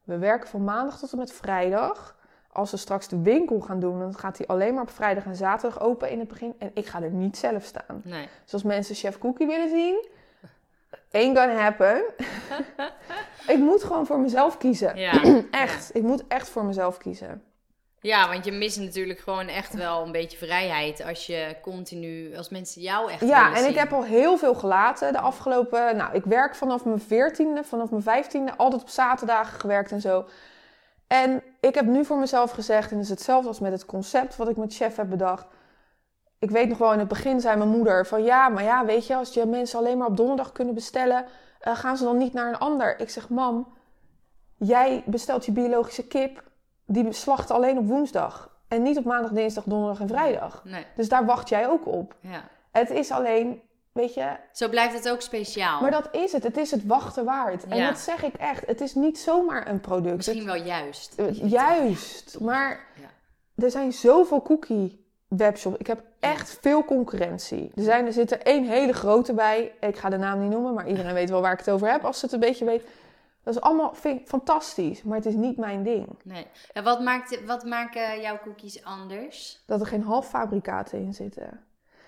[0.04, 2.16] we werken van maandag tot en met vrijdag.
[2.52, 5.36] Als we straks de winkel gaan doen, dan gaat die alleen maar op vrijdag en
[5.36, 6.56] zaterdag open in het begin.
[6.60, 8.02] En ik ga er niet zelf staan.
[8.04, 8.28] Nee.
[8.44, 10.08] Dus als mensen Chef Cookie willen zien,
[11.12, 12.04] ain't gonna happen.
[13.54, 14.96] ik moet gewoon voor mezelf kiezen.
[14.98, 15.24] Ja.
[15.52, 17.44] Echt, ik moet echt voor mezelf kiezen.
[18.02, 22.50] Ja, want je mist natuurlijk gewoon echt wel een beetje vrijheid als je continu, als
[22.50, 25.98] mensen jou echt Ja, en ik heb al heel veel gelaten de afgelopen...
[25.98, 30.26] Nou, ik werk vanaf mijn veertiende, vanaf mijn vijftiende, altijd op zaterdagen gewerkt en zo.
[31.08, 34.36] En ik heb nu voor mezelf gezegd, en het is hetzelfde als met het concept
[34.36, 35.46] wat ik met chef heb bedacht.
[36.40, 39.08] Ik weet nog wel, in het begin zei mijn moeder van ja, maar ja, weet
[39.08, 41.26] je, als je mensen alleen maar op donderdag kunnen bestellen,
[41.60, 43.00] eh, gaan ze dan niet naar een ander.
[43.00, 43.74] Ik zeg, mam,
[44.58, 46.44] jij bestelt je biologische kip,
[46.88, 48.56] die slacht alleen op woensdag.
[48.68, 50.62] En niet op maandag, dinsdag, donderdag en vrijdag.
[50.66, 52.16] Nee, Dus daar wacht jij ook op.
[52.20, 52.44] ja.
[52.72, 55.82] Het is alleen, weet je, Zo blijft het ook speciaal.
[55.82, 56.44] maar dat is het.
[56.44, 57.68] Het is het wachten waard.
[57.68, 58.66] En dat zeg ik echt.
[58.66, 60.16] Het is niet zomaar een product.
[60.16, 61.14] Misschien wel juist.
[61.20, 62.40] Eh, juist.
[62.40, 63.64] Maar Ja.
[63.64, 65.78] er zijn zoveel cookie webshops.
[65.78, 67.72] Ik heb echt veel concurrentie.
[67.76, 69.72] Er, zijn, er zit er één hele grote bij.
[69.80, 72.04] Ik ga de naam niet noemen, maar iedereen weet wel waar ik het over heb
[72.06, 72.84] als ze het een beetje weet.
[73.48, 76.08] Dat is allemaal vind ik fantastisch, maar het is niet mijn ding.
[76.24, 76.48] Nee.
[76.84, 79.64] Wat, maakt, wat maken jouw cookies anders?
[79.66, 81.60] Dat er geen halffabrikaten in zitten.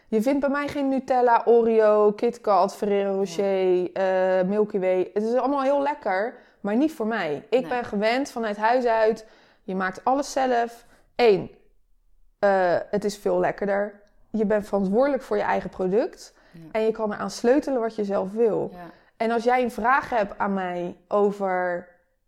[0.08, 5.10] Je vindt bij mij geen Nutella, Oreo, KitKat, Ferrero Rocher, eh, Milky Way.
[5.14, 7.46] Het is allemaal heel lekker, maar niet voor mij.
[7.50, 7.70] Ik Nee.
[7.70, 9.26] ben gewend vanuit huis uit.
[9.64, 10.86] Je maakt alles zelf.
[11.16, 11.52] Eén,
[12.40, 14.02] eh, het is veel lekkerder.
[14.30, 16.34] Je bent verantwoordelijk voor je eigen product.
[16.54, 16.60] Ja.
[16.72, 18.70] En je kan eraan sleutelen wat je zelf wil.
[18.74, 18.98] Ja.
[19.20, 21.88] En als jij een vraag hebt aan mij over...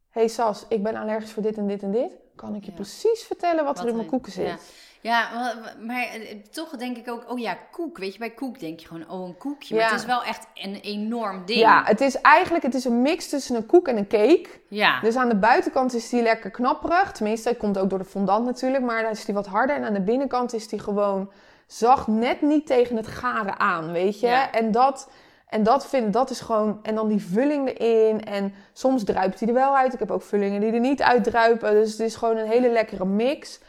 [0.10, 2.12] hey Sas, ik ben allergisch voor dit en dit en dit...
[2.36, 2.76] kan ik je Ja.
[2.76, 4.46] precies vertellen wat, Wat er in mijn koeken zit.
[4.46, 4.56] ja.
[5.04, 7.98] Ja, maar, eh, toch denk ik ook, oh ja, koek.
[7.98, 9.76] Weet je, bij koek denk je gewoon, oh een koekje.
[9.76, 9.90] Maar Ja.
[9.92, 11.60] het is wel echt een enorm ding.
[11.60, 14.48] Ja, het is eigenlijk het is een mix tussen een koek en een cake.
[14.68, 15.00] Ja.
[15.00, 17.12] Dus aan de buitenkant is die lekker knapperig.
[17.12, 18.84] Tenminste, het komt ook door de fondant natuurlijk.
[18.84, 19.76] Maar dan is die wat harder.
[19.76, 21.32] En aan de binnenkant is die gewoon
[21.68, 24.28] zacht, net niet tegen het garen aan, weet je.
[24.28, 24.52] Ja.
[24.52, 25.10] En dat...
[25.52, 26.80] En dat, vind, dat is gewoon...
[26.82, 28.24] En dan die vulling erin.
[28.24, 29.94] En soms druipt hij er wel uit.
[29.94, 31.72] Ik heb ook vullingen die er niet uitdruipen.
[31.72, 33.60] Dus het is gewoon een hele lekkere mix.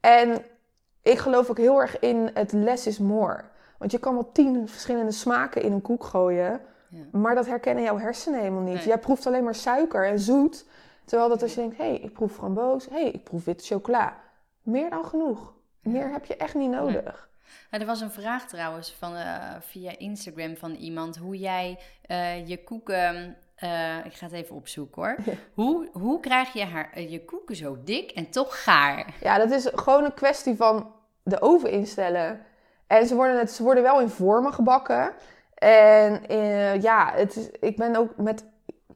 [0.00, 0.44] En
[1.02, 3.44] ik geloof ook heel erg in het less is more.
[3.78, 6.60] Want je kan wel tien verschillende smaken in een koek gooien.
[6.88, 7.04] Ja.
[7.12, 8.74] Maar dat herkennen jouw hersenen helemaal niet.
[8.74, 8.86] Nee.
[8.86, 10.66] Jij proeft alleen maar suiker en zoet.
[11.04, 12.86] Terwijl dat als je denkt, hé, hey, ik proef framboos.
[12.86, 14.16] Hé, hey, ik proef witte chocola.
[14.62, 15.52] Meer dan genoeg.
[15.82, 17.27] Meer heb je echt niet nodig.
[17.70, 22.64] Er was een vraag trouwens van, eh, via Instagram van iemand hoe jij eh, je
[22.64, 23.36] koeken.
[23.54, 25.16] eh, ik ga het even opzoeken hoor.
[25.24, 25.32] Ja.
[25.54, 29.14] Hoe, hoe krijg je haar, je koeken zo dik en toch gaar?
[29.20, 30.92] Ja, dat is gewoon een kwestie van
[31.22, 32.40] de oven instellen.
[32.86, 35.12] En ze worden, het, ze worden wel in vormen gebakken.
[35.54, 36.20] En
[36.80, 38.44] ja, het is, ik ben ook met...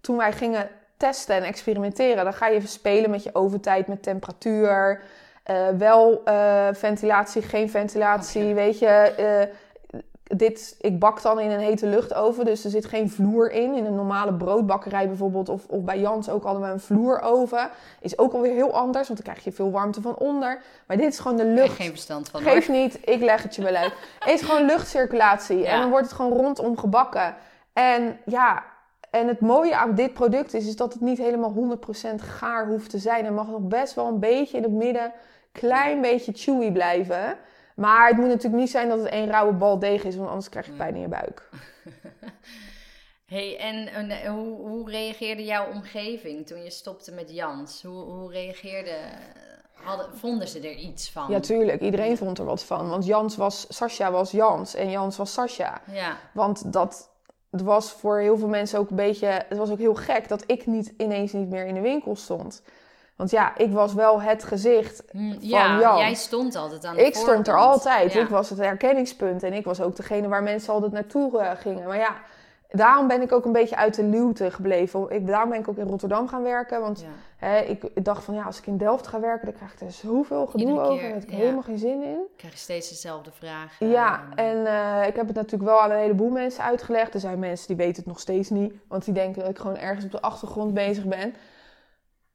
[0.00, 2.24] Toen wij gingen testen en experimenteren...
[2.24, 5.02] dan ga je even spelen met je oventijd, met temperatuur...
[5.42, 8.54] eh, wel eh, ventilatie, geen ventilatie, Oké.
[8.54, 8.86] weet je...
[8.86, 9.54] eh,
[10.36, 13.74] dit, ik bak dan in een hete luchtoven, dus er zit geen vloer in.
[13.74, 17.70] In een normale broodbakkerij bijvoorbeeld, of, of bij Jans ook hadden we een vloeroven.
[18.00, 20.60] Is ook alweer heel anders, want dan krijg je veel warmte van onder.
[20.86, 21.74] Maar dit is gewoon de lucht.
[21.74, 22.40] geen verstand van.
[22.42, 22.76] Geef hoor.
[22.76, 23.92] niet, ik leg het je wel uit.
[24.18, 25.70] Het is gewoon luchtcirculatie Ja.
[25.72, 27.34] en dan wordt het gewoon rondom gebakken.
[27.72, 28.62] En ja,
[29.10, 31.78] en het mooie aan dit product is, is dat het niet helemaal
[32.12, 33.24] 100% gaar hoeft te zijn.
[33.24, 35.12] Er mag nog best wel een beetje in het midden,
[35.52, 37.38] klein beetje chewy blijven.
[37.76, 40.48] Maar het moet natuurlijk niet zijn dat het één rauwe bal deeg is, want anders
[40.48, 41.48] krijg je pijn in je buik.
[43.32, 47.82] Hey, en eh, hoe, hoe reageerde jouw omgeving toen je stopte met Jans?
[47.82, 48.96] Hoe, hoe reageerde.
[49.72, 51.30] Hadden, vonden ze er iets van?
[51.30, 51.80] Ja, tuurlijk.
[51.80, 52.88] Iedereen vond er wat van.
[52.88, 55.82] Want Jans was, Sascha was Jans en Jans was Sascha.
[55.92, 57.10] Ja, Want dat
[57.52, 59.26] het was voor heel veel mensen ook een beetje...
[59.26, 62.62] Het was ook heel gek dat ik niet ineens niet meer in de winkel stond.
[63.22, 65.02] Want ja, ik was wel het gezicht.
[65.10, 66.00] Hm, ja Jans.
[66.00, 68.12] jij stond altijd aan de Ik stond er altijd.
[68.12, 68.20] Ja.
[68.20, 69.42] Ik was het herkenningspunt.
[69.42, 71.86] En ik was ook degene waar mensen altijd naartoe eh, gingen.
[71.86, 72.14] Maar ja,
[72.70, 75.06] daarom ben ik ook een beetje uit de luwte gebleven.
[75.10, 76.80] Ik, daarom ben ik ook in Rotterdam gaan werken.
[76.80, 77.06] Want Ja.
[77.46, 79.44] hè, ik, ik dacht van ja, als ik in Delft ga werken...
[79.46, 80.98] dan krijg ik er zoveel gedoe Iedere over.
[80.98, 81.36] keer, Daar heb ik ja.
[81.36, 82.18] helemaal geen zin in.
[82.36, 83.88] krijg je steeds dezelfde vragen.
[83.88, 87.14] Ja, en eh, ik heb het natuurlijk wel aan een heleboel mensen uitgelegd.
[87.14, 89.76] Er zijn mensen die weten het nog steeds niet, want die denken dat ik gewoon
[89.78, 91.34] ergens op de achtergrond bezig ben.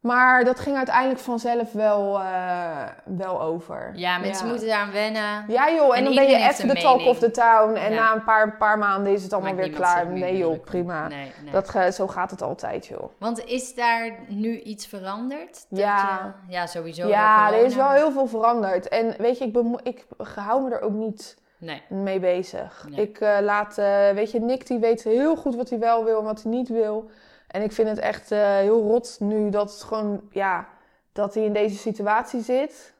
[0.02, 3.92] Maar dat ging uiteindelijk vanzelf wel, eh, wel over.
[3.96, 4.50] Ja, mensen ja.
[4.52, 5.46] moeten daaraan wennen.
[5.48, 7.76] Ja joh, en, En dan ben je even de talk of the town.
[7.76, 8.00] En Ja.
[8.04, 10.08] na een paar, paar maanden is het allemaal Maakt weer klaar.
[10.08, 11.08] Nee joh, prima.
[11.08, 11.52] Nee, nee.
[11.52, 13.12] Dat, zo gaat het altijd joh.
[13.20, 15.66] Want is daar nu iets veranderd?
[15.70, 16.36] Ja.
[16.48, 17.08] je- ja, sowieso.
[17.08, 18.88] ja, er is wel heel veel veranderd.
[18.88, 20.06] En weet je, ik, ik
[20.36, 21.82] hou me er ook niet Nee.
[21.90, 22.86] mee bezig.
[22.90, 23.02] Nee.
[23.08, 26.20] Ik eh, laat, eh, weet je, Nick die weet heel goed wat hij wel wil
[26.20, 27.10] en wat hij niet wil.
[27.48, 30.68] En ik vind het echt eh, heel rot nu dat het gewoon, ja,
[31.12, 32.96] dat hij in deze situatie zit.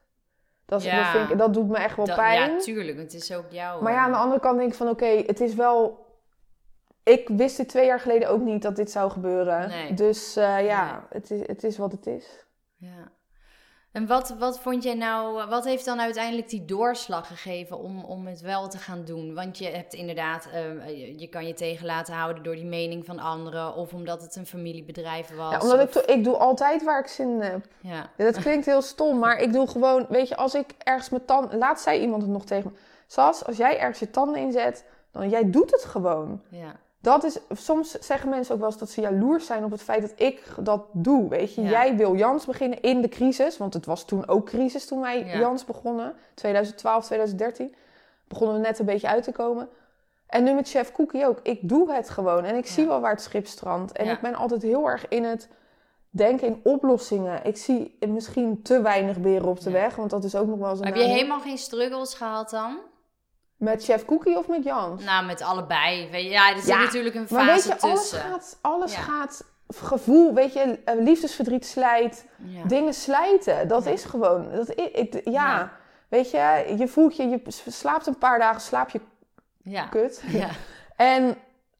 [0.66, 0.98] Dat, Ja.
[0.98, 2.52] dat, vind ik, dat doet me echt wel Dat- pijn.
[2.52, 2.98] Ja, tuurlijk.
[2.98, 3.82] Het is ook jouw...
[3.82, 6.06] maar ja, aan de andere kant denk ik van, oké, het is wel...
[7.04, 9.70] Ik wist dit twee jaar geleden ook niet dat dit zou gebeuren.
[9.70, 9.94] Nee.
[9.94, 11.02] Dus eh, ja, Nee.
[11.10, 12.46] het, is, het is wat het is.
[12.76, 13.12] Ja.
[13.98, 18.28] En wat, wat vond jij nou, wat heeft dan uiteindelijk die doorslag gegeven om, om
[18.28, 19.34] het wel te gaan doen?
[19.34, 23.06] Want je hebt inderdaad, eh, je, je kan je tegen laten houden door die mening
[23.06, 25.52] van anderen of omdat het een familiebedrijf was.
[25.52, 27.66] Ja, omdat ik, of- ik doe altijd waar ik zin in heb.
[27.82, 28.10] ja.
[28.18, 31.26] Ja, Dat klinkt heel stom, maar ik doe gewoon, weet je, als ik ergens mijn
[31.26, 31.58] tanden.
[31.58, 32.78] Laat zei iemand het nog tegen me.
[33.08, 36.42] Sas, als jij ergens je tanden inzet, dan jij doet het gewoon.
[36.50, 36.76] ja.
[37.08, 40.02] Dat is, soms zeggen mensen ook wel eens dat ze jaloers zijn op het feit
[40.02, 41.30] dat ik dat doe.
[41.30, 41.70] Weet je, Ja.
[41.70, 45.26] jij wil Jans beginnen in de crisis, want het was toen ook crisis toen wij
[45.26, 45.38] Ja.
[45.40, 46.14] Jans begonnen.
[46.34, 47.76] 2012, 2013.
[48.28, 49.70] Begonnen we net een beetje uit te komen.
[50.28, 51.40] En nu met Chef Cookie ook.
[51.44, 52.72] Ik doe het gewoon en ik Ja.
[52.72, 53.92] zie wel waar het schip strandt.
[53.92, 55.48] En ik ben altijd heel erg in het
[56.10, 57.40] denken in oplossingen.
[57.46, 60.70] Ik zie misschien te weinig beren op de weg, want dat is ook nog wel
[60.70, 62.78] eens een Heb je helemaal geen struggles gehad dan?
[63.58, 65.04] Met Chef Cookie of met Jans?
[65.04, 66.18] Nou, met allebei.
[66.30, 69.00] Ja, er zit Ja, natuurlijk een Maar weet fase je, alles gaat, alles Ja.
[69.02, 72.64] gaat gevoel, weet je, eh, liefdesverdriet slijt, Ja.
[72.64, 73.68] dingen slijten.
[73.68, 75.72] Dat is gewoon, dat ik, ja.
[76.08, 79.02] Weet je, je voelt je, je slaapt een paar dagen, slaap je
[79.90, 80.24] kut.
[80.42, 80.50] Ja.
[80.96, 81.36] En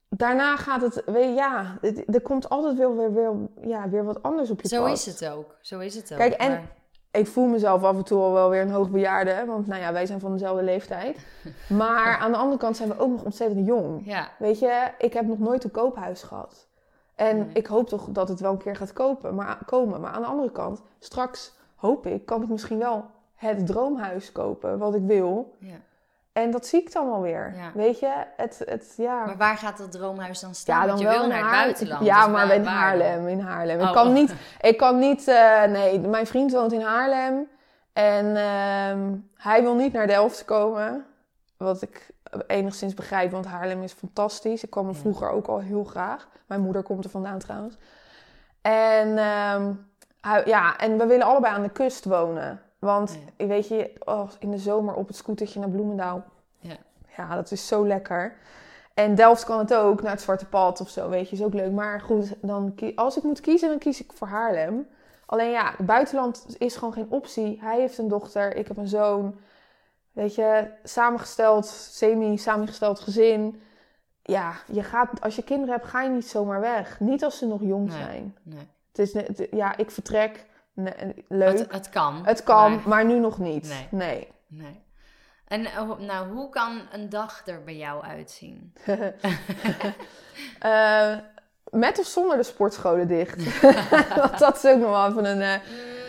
[0.08, 4.22] daarna gaat het, weet je, ja, er komt altijd weer, weer, weer, ja, weer wat
[4.22, 4.92] anders op je Zo pad.
[4.92, 5.56] is het ook.
[5.60, 6.18] Zo is het ook.
[6.18, 6.76] Kijk, en- maar-
[7.10, 9.92] Ik voel mezelf af en toe al wel weer een hoogbejaarde, hè, want nou ja,
[9.92, 11.26] wij zijn van dezelfde leeftijd.
[11.68, 14.00] Maar aan de andere kant zijn we ook nog ontzettend jong.
[14.04, 14.28] ja.
[14.38, 16.66] Weet je, ik heb nog nooit een koophuis gehad.
[17.14, 17.48] En Nee.
[17.52, 20.00] ik hoop toch dat het wel een keer gaat kopen, maar, komen.
[20.00, 24.78] Maar aan de andere kant, straks hoop ik, kan ik misschien wel het droomhuis kopen
[24.78, 25.54] wat ik wil.
[25.58, 25.74] ja.
[26.42, 27.52] En dat zie ik dan wel weer.
[27.56, 27.70] Ja.
[27.74, 29.24] Weet je, het, het ja.
[29.24, 30.80] Maar waar gaat dat droomhuis dan staan?
[30.80, 32.04] ja, Want dan je wel wil naar het buitenland.
[32.04, 33.80] Ja, dus maar waar- in Haarlem, in Haarlem.
[33.80, 34.12] Oh, Ik kan oh.
[34.12, 37.48] niet, ik kan niet, eh, nee, mijn vriend woont in Haarlem.
[37.92, 41.04] En ehm, hij wil niet naar Delft komen.
[41.56, 42.06] Wat ik
[42.46, 44.62] enigszins begrijp, want Haarlem is fantastisch.
[44.62, 46.28] Ik kwam er vroeger ook al heel graag.
[46.46, 47.76] Mijn moeder komt er vandaan trouwens.
[48.62, 49.72] En, ehm,
[50.20, 52.60] hij- ja, en we willen allebei aan de kust wonen.
[52.78, 53.46] Want Ja.
[53.46, 56.24] weet je, oh, in de zomer op het scootertje naar Bloemendaal.
[56.58, 56.76] Ja.
[57.16, 58.36] Ja, dat is zo lekker.
[58.94, 61.54] En Delft kan het ook, naar het Zwarte Pad of zo, weet je, is ook
[61.54, 61.72] leuk.
[61.72, 64.88] Maar goed, dan, als ik moet kiezen, dan kies ik voor Haarlem.
[65.26, 67.58] Alleen ja, het buitenland is gewoon geen optie.
[67.60, 69.38] Hij heeft een dochter, ik heb een zoon.
[70.12, 73.60] Weet je, samengesteld, semi-samengesteld gezin.
[74.22, 77.00] Ja, je gaat, als je kinderen hebt, ga je niet zomaar weg.
[77.00, 77.98] Niet als ze nog jong Nee.
[77.98, 78.36] zijn.
[78.42, 78.68] Nee.
[78.92, 80.46] Het is, ja, ik vertrek.
[80.80, 81.58] Nee, leuk.
[81.58, 82.20] Het, het kan.
[82.24, 83.68] Het kan, maar- maar, nu nog niet.
[83.68, 83.86] Nee.
[83.90, 84.28] Nee.
[84.46, 84.82] Nee.
[85.48, 88.72] En eh, nou, hoe kan een dag er bij jou uitzien?
[90.58, 91.12] Eh,
[91.70, 93.60] met of zonder de sportscholen dicht?
[94.20, 95.60] Want dat is ook nog wel even een, eh,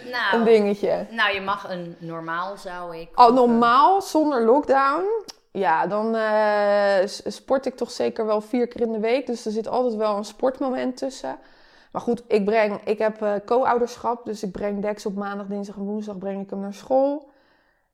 [0.03, 1.05] Mm, nou, een dingetje.
[1.09, 3.09] nou, je mag een normaal, zou ik.
[3.15, 5.03] Eh, normaal, zonder lockdown,
[5.51, 9.25] ja, dan eh, sport ik toch zeker wel vier keer in de week.
[9.25, 11.37] Dus er zit altijd wel een sportmoment tussen.
[11.91, 14.25] Maar goed, ik, breng, ik heb eh, co-ouderschap.
[14.25, 17.29] Dus ik breng Dex op maandag, dinsdag en woensdag breng ik hem naar school.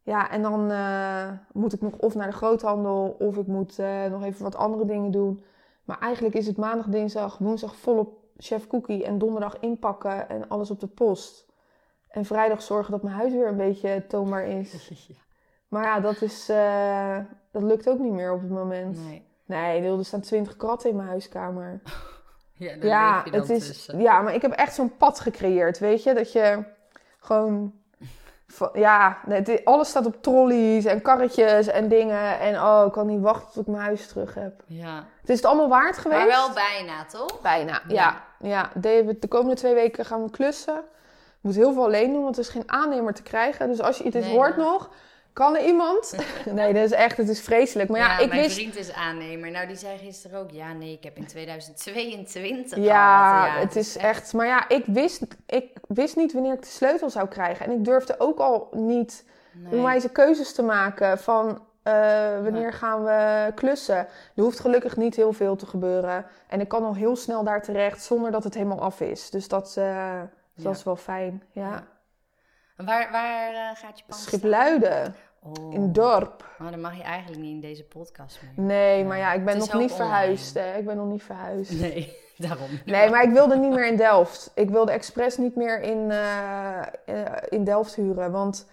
[0.02, 4.06] Ja, en dan eh, moet ik nog of naar de groothandel of ik moet eh,
[4.06, 5.44] nog even wat andere dingen doen.
[5.84, 10.72] Maar eigenlijk is het maandag, dinsdag, woensdag volop chef cookie en donderdag inpakken en alles
[10.72, 11.46] op de post.
[12.08, 14.88] En vrijdag zorgen dat mijn huis weer een beetje toonbaar is.
[15.08, 15.16] Ja,
[15.68, 16.46] Maar ja, dat, is,
[17.52, 18.98] dat lukt ook niet meer op het moment.
[18.98, 19.26] nee.
[19.46, 21.82] Nee, er staan twintig kratten in mijn huiskamer.
[22.58, 24.00] Ja, daar Ja, het is, tussen.
[24.02, 26.14] ja, maar ik heb echt zo'n pad gecreëerd, weet je?
[26.14, 26.64] Dat je
[27.20, 27.74] gewoon...
[28.48, 32.40] van- Ja, nee, het alles staat op trolleys en karretjes en dingen.
[32.40, 34.62] En oh, ik kan niet wachten tot ik mijn huis terug heb.
[34.68, 35.06] Ja.
[35.22, 36.20] Het is het allemaal waard geweest?
[36.20, 37.42] Maar wel bijna, toch?
[37.42, 37.94] Bijna, Ja.
[38.40, 38.48] ja.
[38.50, 38.70] ja.
[38.76, 40.78] De, de komende twee weken gaan we klussen.
[40.78, 43.68] Ik moet heel veel alleen doen, want er is geen aannemer te krijgen.
[43.68, 44.90] Dus als je dit Nee, hoort nog,
[45.36, 46.16] kan er iemand?
[46.52, 47.90] nee, dat is echt, het is vreselijk.
[47.90, 48.56] Maar ja, ik mijn wist...
[48.56, 49.52] vriend is aannemer.
[49.52, 53.62] Nou, die zei gisteren ook, ja, nee, ik heb in 2022 Ja, gehad.
[53.64, 54.34] het is echt...
[54.34, 57.66] Maar ja, ik wist, ik wist niet wanneer ik de sleutel zou krijgen.
[57.66, 59.26] En ik durfde ook al niet
[59.58, 59.74] Nee.
[59.74, 61.62] onwijze keuzes te maken van...
[61.84, 61.94] eh,
[62.44, 63.98] wanneer gaan we klussen?
[64.36, 66.26] Er hoeft gelukkig niet heel veel te gebeuren.
[66.48, 69.30] En ik kan al heel snel daar terecht zonder dat het helemaal af is.
[69.30, 70.20] Dus dat, eh,
[70.56, 70.70] dat Ja.
[70.70, 71.44] is wel fijn.
[71.52, 71.70] Ja.
[71.70, 71.84] Ja.
[72.86, 75.16] Waar, waar eh, gaat je pand Schipluiden?
[75.46, 75.74] Oh.
[75.74, 76.56] in het dorp.
[76.62, 78.66] Oh, dan mag je eigenlijk niet in deze podcast meer.
[78.66, 80.54] Nee, maar ja, ik ben nog niet verhuisd.
[80.54, 80.78] Hè.
[80.78, 81.80] Ik ben nog niet verhuisd.
[81.80, 82.70] Nee, daarom.
[82.86, 84.52] Nee, maar ik wilde niet meer in Delft.
[84.56, 88.32] Ik wilde expres niet meer in, eh, eh, in Delft huren.
[88.32, 88.68] Want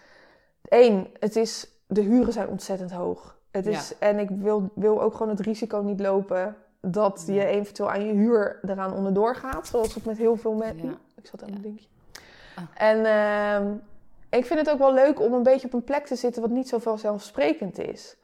[0.69, 3.37] één, het is, de huren zijn ontzettend hoog.
[3.51, 7.91] Het is, En ik wil, wil ook gewoon het risico niet lopen dat je eventueel
[7.91, 9.67] aan je huur eraan onderdoor gaat.
[9.67, 10.89] Zoals het met heel veel mensen...
[10.89, 10.99] Ja.
[11.17, 11.89] Ik zat aan mijn dingetje.
[12.57, 12.63] Ah.
[12.75, 13.73] En ehm,
[14.39, 16.51] ik vind het ook wel leuk om een beetje op een plek te zitten wat
[16.51, 18.17] niet zo vanzelfsprekend is.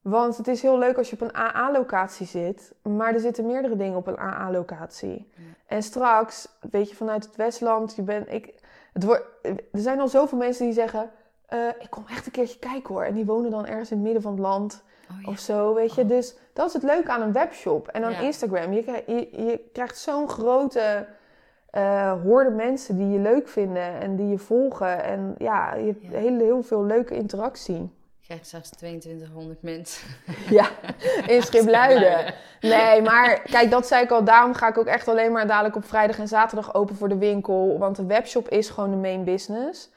[0.00, 3.76] Want het is heel leuk als je op een AA-locatie zit, maar er zitten meerdere
[3.76, 5.32] dingen op een AA-locatie.
[5.34, 5.42] Ja.
[5.66, 8.54] En straks, weet je, vanuit het Westland, je bent, ik,
[8.92, 11.10] het wordt, er zijn al zoveel mensen die zeggen,
[11.46, 13.02] eh, ik kom echt een keertje kijken hoor.
[13.02, 15.30] En die wonen dan ergens in het midden van het land Oh, ja.
[15.30, 16.06] of zo, weet je.
[16.06, 18.20] Dus dat is het leuke aan een webshop en aan Ja.
[18.20, 18.72] Instagram.
[18.72, 21.06] Je, je krijgt zo'n grote
[21.70, 25.04] eh hoorde mensen die je leuk vinden en die je volgen.
[25.04, 26.18] En ja, je hebt Ja.
[26.18, 27.96] Heel, heel veel leuke interactie.
[28.18, 30.08] Je krijgt straks 2200 mensen.
[30.58, 30.68] Ja,
[31.26, 32.18] in Schipluiden.
[32.18, 32.34] Schipluiden.
[32.60, 34.24] Nee, maar kijk, dat zei ik al.
[34.24, 37.18] Daarom ga ik ook echt alleen maar dadelijk op vrijdag en zaterdag open voor de
[37.18, 37.78] winkel.
[37.78, 39.90] Want de webshop is gewoon de main business.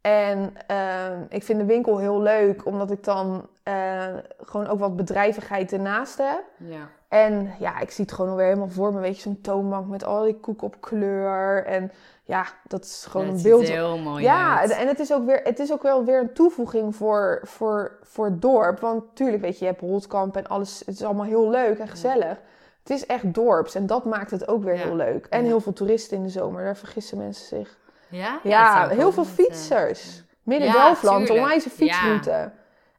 [0.00, 4.04] En ehm, ik vind de winkel heel leuk, omdat ik dan eh,
[4.44, 6.42] gewoon ook wat bedrijvigheid ernaast heb.
[6.56, 6.88] Ja.
[7.12, 9.00] En ja, ik zie het gewoon alweer helemaal voor me.
[9.00, 11.64] Weet je, zo'n toonbank met al die koek op kleur.
[11.66, 11.92] En
[12.24, 13.68] ja, dat is gewoon het een beeld.
[13.68, 14.70] heel mooi Ja, uit.
[14.70, 18.24] en het is, ook weer, het is ook wel weer een toevoeging voor, voor, voor
[18.24, 18.80] het dorp.
[18.80, 20.78] Want tuurlijk, weet je, je hebt Holtkamp en alles.
[20.86, 22.36] Het is allemaal heel leuk en gezellig.
[22.82, 24.82] Het is echt dorps en dat maakt het ook weer Ja.
[24.82, 25.26] heel leuk.
[25.30, 25.46] En Ja.
[25.46, 27.78] heel veel toeristen in de zomer, daar vergissen mensen zich.
[28.08, 28.38] Ja?
[28.42, 30.22] Ja, dat heel veel eh, fietsers.
[30.42, 31.40] Midden Ja, Delftland, tuurlijk.
[31.40, 32.50] onwijze fietsroute.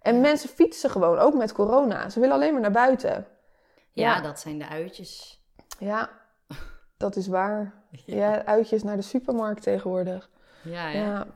[0.01, 2.09] En mensen fietsen gewoon, ook met corona.
[2.09, 3.25] Ze willen alleen maar naar buiten.
[3.93, 4.21] Ja, Ja.
[4.21, 5.41] dat zijn de uitjes.
[5.79, 6.09] Ja,
[6.97, 7.73] dat is waar.
[8.05, 10.29] Ja, uitjes naar de supermarkt tegenwoordig.
[10.63, 11.01] Ja, ja.
[11.01, 11.27] Ja.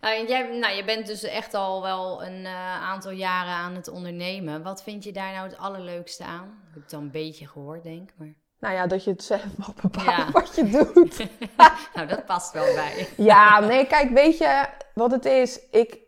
[0.00, 3.88] Nou, jij, nou, je bent dus echt al wel een eh, aantal jaren aan het
[3.88, 4.62] ondernemen.
[4.62, 6.44] Wat vind je daar nou het allerleukste aan?
[6.68, 8.14] Ik heb het al een beetje gehoord, denk ik.
[8.18, 8.34] Maar...
[8.58, 11.26] Nou ja, dat je het zelf mag bepalen wat je doet.
[11.94, 13.08] nou, dat past wel bij.
[13.16, 15.60] Ja, nee, kijk, weet je wat het is?
[15.70, 15.98] Ik,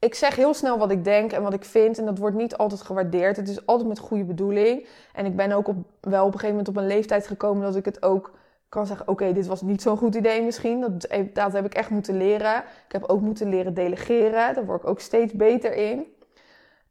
[0.00, 1.98] ik zeg heel snel wat ik denk en wat ik vind.
[1.98, 3.36] En dat wordt niet altijd gewaardeerd.
[3.36, 4.86] Het is altijd met goede bedoeling.
[5.14, 7.76] En ik ben ook op, wel op een gegeven moment op een leeftijd gekomen dat
[7.76, 8.32] ik het ook
[8.68, 10.80] kan zeggen: Oké, dit was niet zo'n goed idee misschien.
[10.80, 12.56] Dat, dat heb ik echt moeten leren.
[12.86, 14.54] Ik heb ook moeten leren delegeren.
[14.54, 16.06] Daar word ik ook steeds beter in.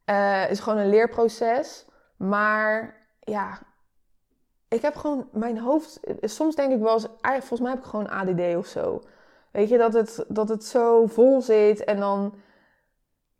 [0.05, 1.85] Eh, Het is gewoon een leerproces.
[2.17, 3.59] Maar ja,
[4.67, 5.99] ik heb gewoon mijn hoofd.
[6.21, 9.01] Soms denk ik wel eens, ah, volgens mij heb ik gewoon ADD of zo.
[9.51, 12.33] Weet je, dat het, dat het zo vol zit en dan.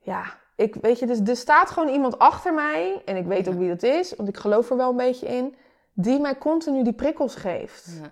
[0.10, 0.24] Ja,
[0.56, 3.02] ik weet je, dus er staat gewoon iemand achter mij.
[3.06, 3.52] En ik weet Ja.
[3.52, 5.56] ook wie dat is, want ik geloof er wel een beetje in.
[5.94, 7.86] Die mij continu die prikkels geeft.
[8.02, 8.12] Ja.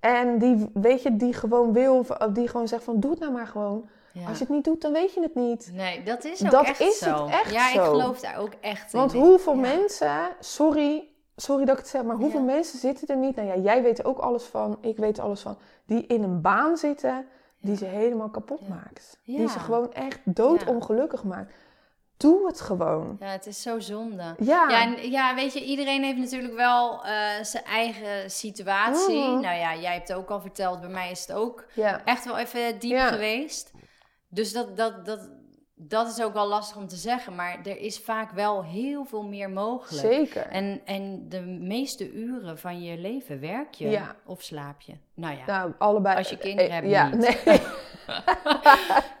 [0.00, 3.46] En die, weet je, die gewoon wil, die gewoon zegt van, doe het nou maar
[3.46, 3.88] gewoon.
[4.12, 4.28] Ja.
[4.28, 5.70] Als je het niet doet, dan weet je het niet.
[5.72, 7.24] Nee, dat is ook Dat echt is zo.
[7.24, 8.98] het echt ja, ik geloof daar ook echt in.
[8.98, 9.60] Want hoeveel ja.
[9.60, 12.44] mensen, sorry, sorry dat ik het zeg, maar hoeveel Ja.
[12.46, 13.36] mensen zitten er niet?
[13.36, 15.56] Nou ja, jij weet er ook alles van, ik weet er alles van.
[15.86, 17.26] Die in een baan zitten
[17.64, 19.18] die ze helemaal kapot maakt.
[19.24, 21.52] Die ze gewoon echt doodongelukkig maakt.
[22.16, 23.16] Doe het gewoon.
[23.20, 24.34] Ja, het is zo zonde.
[24.38, 29.20] Ja, Ja, en, ja, weet je, iedereen heeft natuurlijk wel eh, zijn eigen situatie.
[29.20, 29.40] Mhm.
[29.40, 31.64] Nou ja, jij hebt het ook al verteld, bij mij is het ook
[32.04, 33.72] echt wel even diep geweest.
[34.28, 35.28] Dus dat, dat, dat,
[35.76, 39.22] dat is ook wel lastig om te zeggen, maar er is vaak wel heel veel
[39.22, 40.06] meer mogelijk.
[40.06, 40.46] zeker.
[40.46, 44.16] En, en de meeste uren van je leven werk je Ja.
[44.26, 44.92] of slaap je.
[45.14, 46.16] Nou ja, Nou, allebei.
[46.16, 47.44] Als je kinderen eh, hebt, ja, niet.
[47.44, 47.60] Nee.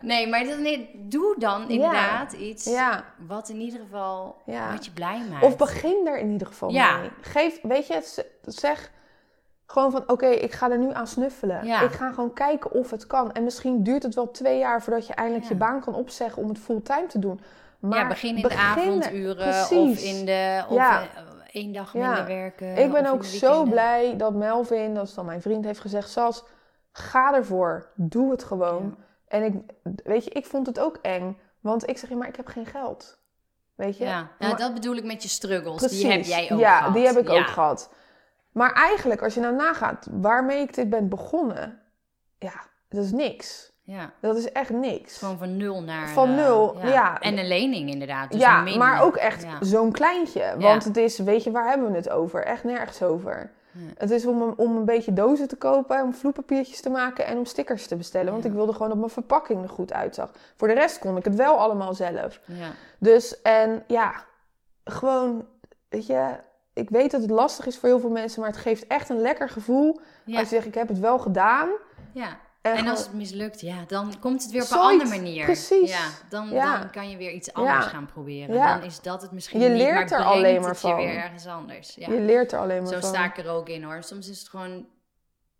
[0.00, 2.70] nee, maar dat, nee, doe dan inderdaad iets
[3.26, 5.44] wat in ieder geval wat je blij maakt.
[5.44, 7.10] Of begin er in ieder geval mee.
[7.20, 8.90] Geef, weet je, zeg
[9.66, 11.66] gewoon van oké, ik ga er nu aan snuffelen.
[11.66, 11.80] Ja.
[11.80, 13.32] Ik ga gewoon kijken of het kan.
[13.32, 15.50] En misschien duurt het wel twee jaar voordat je eindelijk Ja.
[15.50, 17.40] je baan kan opzeggen om het fulltime te doen.
[17.78, 21.02] Maar ja, begin in begin de avonduren of in de of Ja.
[21.52, 22.76] één dag minder werken.
[22.76, 26.44] Ik ben ook zo blij dat Melvin, dat is dan mijn vriend, heeft gezegd: Sas,
[26.92, 27.90] ga ervoor.
[27.94, 28.96] Doe het gewoon.
[29.28, 29.54] En ik,
[30.04, 31.38] weet je, ik vond het ook eng.
[31.60, 33.18] Want ik zeg, ja, maar ik heb geen geld.
[33.74, 34.04] Weet je?
[34.04, 35.76] Ja, nou, Maar- dat bedoel ik met je struggles.
[35.76, 36.00] Precies.
[36.02, 36.94] Die heb jij ook ja, gehad.
[36.94, 37.38] die heb ik Ja.
[37.40, 37.90] ook gehad.
[38.54, 41.80] Maar eigenlijk, als je nou nagaat waarmee ik dit ben begonnen,
[42.38, 42.52] ja,
[42.88, 43.72] dat is niks.
[43.82, 45.18] Ja, Dat is echt niks.
[45.18, 46.08] gewoon van nul naar...
[46.08, 47.20] Van eh, nul, ja.
[47.20, 49.56] En een lening inderdaad, dus ja, maar ook echt Ja.
[49.60, 50.54] zo'n kleintje.
[50.58, 52.44] Want het is, weet je, waar hebben we het over?
[52.44, 53.50] Echt nergens over.
[53.96, 57.38] Het is om een, om een beetje dozen te kopen, om vloeipapiertjes te maken en
[57.38, 58.32] om stickers te bestellen.
[58.32, 60.30] Want ik wilde gewoon dat mijn verpakking er goed uitzag.
[60.56, 62.40] Voor de rest kon ik het wel allemaal zelf.
[62.44, 62.70] Ja.
[62.98, 64.14] Dus, en ja,
[64.84, 65.46] gewoon,
[65.88, 66.26] weet je,
[66.74, 69.20] ik weet dat het lastig is voor heel veel mensen, maar het geeft echt een
[69.20, 70.38] lekker gevoel Ja.
[70.38, 71.68] als je zegt, ik heb het wel gedaan.
[72.12, 72.42] ja.
[72.62, 75.44] En, als het mislukt, ja, dan komt het weer op een andere manier.
[75.44, 75.90] precies.
[75.90, 76.78] Ja, dan, Ja.
[76.78, 77.90] dan kan je weer iets anders Ja.
[77.90, 78.54] gaan proberen.
[78.54, 80.96] Dan is dat het misschien Je niet, leert maar er alleen maar het je van.
[80.96, 81.94] weer ergens anders.
[81.94, 82.12] Ja.
[82.12, 83.08] je leert er alleen maar Zo van.
[83.08, 84.02] sta ik er ook in hoor.
[84.02, 84.86] Soms is het gewoon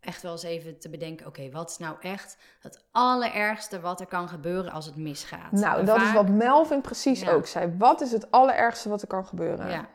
[0.01, 4.07] echt wel eens even te bedenken: oké, wat is nou echt het allerergste wat er
[4.07, 5.53] kan gebeuren als het misgaat?
[5.53, 7.75] Nou, En dat is wat Melvin precies ook zei.
[7.79, 9.71] Wat is het allerergste wat er kan gebeuren?
[9.71, 9.87] Ja.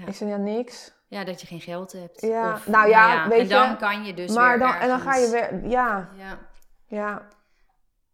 [0.00, 0.06] Ja.
[0.06, 0.92] Ik zei, ja, niks.
[1.06, 2.20] ja, dat je geen geld hebt.
[2.20, 4.88] Ja, Of, nou ja, weet en dan je, kan je dus maar weer dan, en
[4.88, 6.38] dan ga je weer, ja, Ja,
[6.86, 7.22] ja.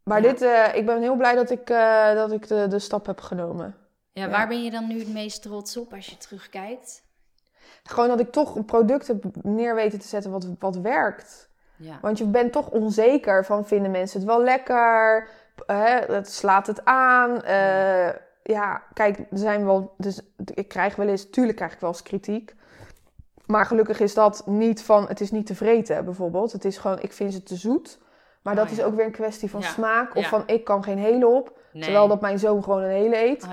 [0.03, 0.29] Maar Ja.
[0.29, 3.21] dit, eh, ik ben heel blij dat ik, eh, dat ik de, de stap heb
[3.21, 3.77] genomen.
[4.13, 7.03] ja, waar ben je dan nu het meest trots op als je terugkijkt?
[7.85, 11.49] Gewoon dat ik toch een product heb neer weten te zetten wat, wat werkt.
[11.77, 11.99] Ja.
[12.01, 15.29] Want je bent toch onzeker van vinden mensen het wel lekker?
[15.67, 17.43] Hè, het slaat het aan?
[17.43, 18.09] Eh,
[18.53, 19.95] ja, kijk, er zijn wel.
[19.97, 20.21] Dus
[20.55, 22.55] ik krijg wel eens, tuurlijk krijg ik wel eens kritiek.
[23.47, 26.53] Maar gelukkig is dat niet van, het is niet te vreten bijvoorbeeld.
[26.53, 27.99] Het is gewoon, ik vind ze te zoet.
[28.43, 28.85] Maar Oh, dat is ja.
[28.85, 29.67] ook weer een kwestie van Ja.
[29.69, 30.15] smaak.
[30.15, 30.29] Of Ja.
[30.29, 31.59] van, ik kan geen hele op.
[31.73, 31.83] Nee.
[31.83, 33.43] Terwijl dat mijn zoon gewoon een hele eet.
[33.45, 33.51] Oh.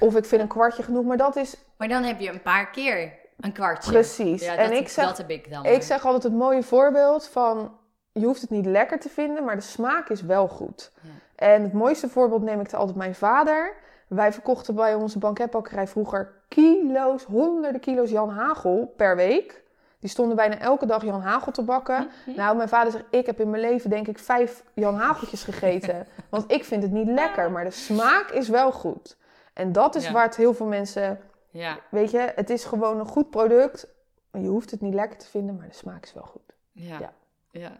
[0.00, 1.04] Of ik vind een kwartje genoeg.
[1.04, 3.90] Maar dat is Maar dan heb je een paar keer een kwartje.
[3.92, 4.42] precies.
[4.42, 5.64] En dat, ik zeg, dat heb ik dan.
[5.64, 7.76] Ik zeg altijd het mooie voorbeeld van...
[8.12, 10.92] Je hoeft het niet lekker te vinden, maar de smaak is wel goed.
[11.36, 13.74] En het mooiste voorbeeld neem ik te altijd mijn vader.
[14.06, 19.64] Wij verkochten bij onze banketbakkerij vroeger kilo's, honderden kilo's Jan Hagel per week.
[19.98, 22.08] Die stonden bijna elke dag Jan Hagel te bakken.
[22.36, 26.06] Nou, mijn vader zegt, ik heb in mijn leven denk ik vijf Jan Hageltjes gegeten.
[26.30, 29.16] Want ik vind het niet lekker, maar de smaak is wel goed.
[29.52, 30.12] En dat is Ja.
[30.12, 31.20] waar het heel veel mensen...
[31.50, 33.86] Ja, Weet je, het is gewoon een goed product.
[34.32, 36.54] Je hoeft het niet lekker te vinden, maar de smaak is wel goed.
[36.72, 36.98] ja.
[36.98, 37.12] Ja.
[37.50, 37.72] ja.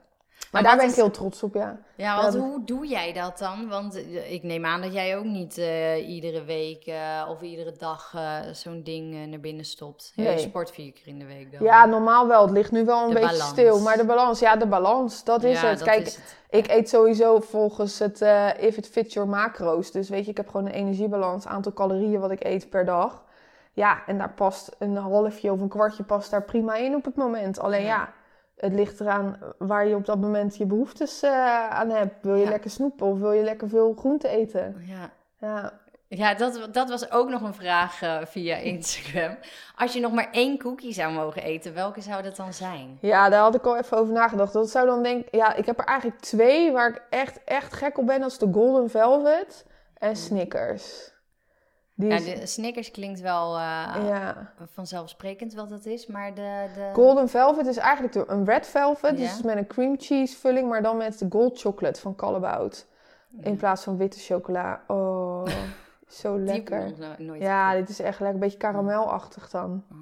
[0.63, 1.79] Maar, daar ben ik heel trots op, ja.
[1.97, 3.69] Ja, want Ja, dat- hoe doe jij dat dan?
[3.69, 7.73] Want eh, ik neem aan dat jij ook niet eh, iedere week eh, of iedere
[7.79, 8.15] dag
[8.53, 10.13] zo'n ding naar binnen stopt.
[10.15, 10.39] Je Nee.
[10.39, 11.63] sport vier keer in de week dan.
[11.63, 12.43] Ja, normaal wel.
[12.43, 13.51] Het ligt nu wel een De beetje balans.
[13.51, 13.81] stil.
[13.81, 15.79] Maar de balans, ja, de balans, dat is Ja, het.
[15.79, 16.37] dat Kijk, is het.
[16.51, 18.21] ik eet sowieso volgens het
[18.61, 19.91] if it fits your macro's.
[19.91, 23.25] Dus weet je, ik heb gewoon een energiebalans, aantal calorieën wat ik eet per dag.
[23.73, 27.15] Ja, en daar past een halfje of een kwartje past daar prima in op het
[27.17, 27.59] moment.
[27.59, 28.13] Alleen Ja.
[28.57, 32.15] Het ligt eraan waar je op dat moment je behoeftes eh, aan hebt.
[32.23, 32.51] Wil je Ja.
[32.51, 34.77] lekker snoepen of wil je lekker veel groente eten?
[34.87, 35.73] Ja, Ja.
[36.09, 39.37] ja dat, dat was ook nog een vraag eh, via Instagram.
[39.77, 42.99] Als je nog maar één cookie zou mogen eten, welke zou dat dan zijn?
[43.01, 44.53] Ja, daar had ik al even over nagedacht.
[44.53, 47.99] Dat zou dan denk ja, ik heb er eigenlijk twee waar ik echt, echt gek
[47.99, 48.21] op ben.
[48.21, 49.65] Dat is de Golden Velvet
[49.99, 51.15] en Snickers.
[51.99, 53.61] Die Ja, is- de Snickers klinkt wel eh,
[54.09, 54.53] ja.
[54.73, 56.67] vanzelfsprekend wat dat is, maar de...
[56.75, 56.91] de...
[56.93, 59.19] Golden Velvet is eigenlijk de- een red velvet.
[59.19, 59.25] Ja.
[59.25, 62.87] Dus met een cream cheese vulling, maar dan met de gold chocolate van Callebaut.
[63.41, 64.83] In plaats van witte chocola.
[64.87, 65.47] Oh.
[66.09, 66.93] Zo lekker.
[67.19, 68.35] nooit Ja, dit is echt lekker.
[68.35, 69.85] Een beetje karamelachtig dan.
[69.93, 69.99] Oh.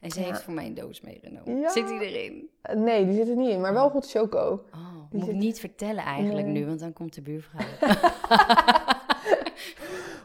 [0.00, 1.70] En ze heeft voor mij een doos meegenomen.
[1.70, 2.48] Zit die erin?
[2.62, 4.38] Eh, Nee, die zit er niet in, maar wel goed choco.
[4.74, 4.80] Oh,
[5.10, 6.60] Die moet ik zit- niet vertellen eigenlijk Nee.
[6.60, 7.66] nu, want dan komt de buurvrouw.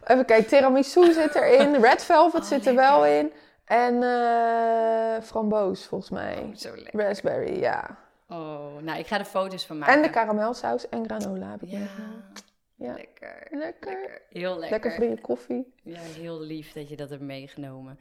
[0.07, 1.75] Even kijken, tiramisu zit erin.
[1.75, 3.31] Red velvet Oh, zit er wel in.
[3.65, 6.37] En eh framboos, volgens mij.
[6.37, 6.99] Oh, zo lekker.
[6.99, 7.97] Raspberry, ja.
[8.29, 9.95] Oh, nou, ik ga er foto's van maken.
[9.95, 13.47] En de karamelsaus en granola heb ik Ja, lekker.
[13.49, 13.91] Lekker.
[13.91, 14.21] Lekker.
[14.29, 14.69] Heel lekker.
[14.69, 15.73] Lekker voor in je koffie.
[15.83, 17.99] Ja, heel lief dat je dat hebt meegenomen.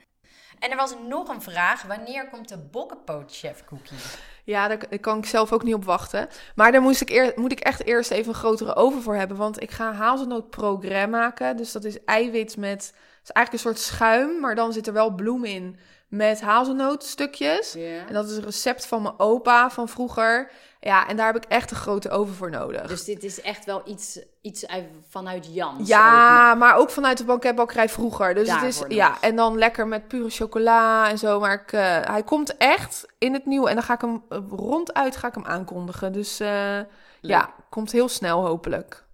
[0.58, 1.82] En er was nog een vraag.
[1.82, 3.96] Wanneer komt de bokkenpoot chef cookie?
[4.44, 6.28] Ja, daar kan ik zelf ook niet op wachten.
[6.54, 9.36] Maar daar moest ik eer, moet ik echt eerst even een grotere oven voor hebben.
[9.36, 11.56] Want ik ga hazelnoot progrès maken.
[11.56, 12.84] Dus dat is eiwit met...
[13.18, 15.78] Het is eigenlijk een soort schuim, maar dan zit er wel bloem in.
[16.08, 17.74] Met hazelnootstukjes.
[17.74, 20.50] En dat is een recept van mijn opa van vroeger.
[20.86, 22.86] Ja, en daar heb ik echt een grote oven voor nodig.
[22.86, 25.88] Dus dit is echt wel iets, iets uit, vanuit Jans.
[25.88, 28.34] ja, maar ook vanuit de banketbakkerij vroeger.
[28.34, 29.20] Dus het is, ja, nog.
[29.20, 31.40] en dan lekker met pure chocola en zo.
[31.40, 33.68] Maar ik, eh, hij komt echt in het nieuwe.
[33.68, 36.12] En dan ga ik hem eh, ronduit ga ik hem aankondigen.
[36.12, 36.78] Dus eh,
[37.20, 39.04] ja, komt heel snel hopelijk.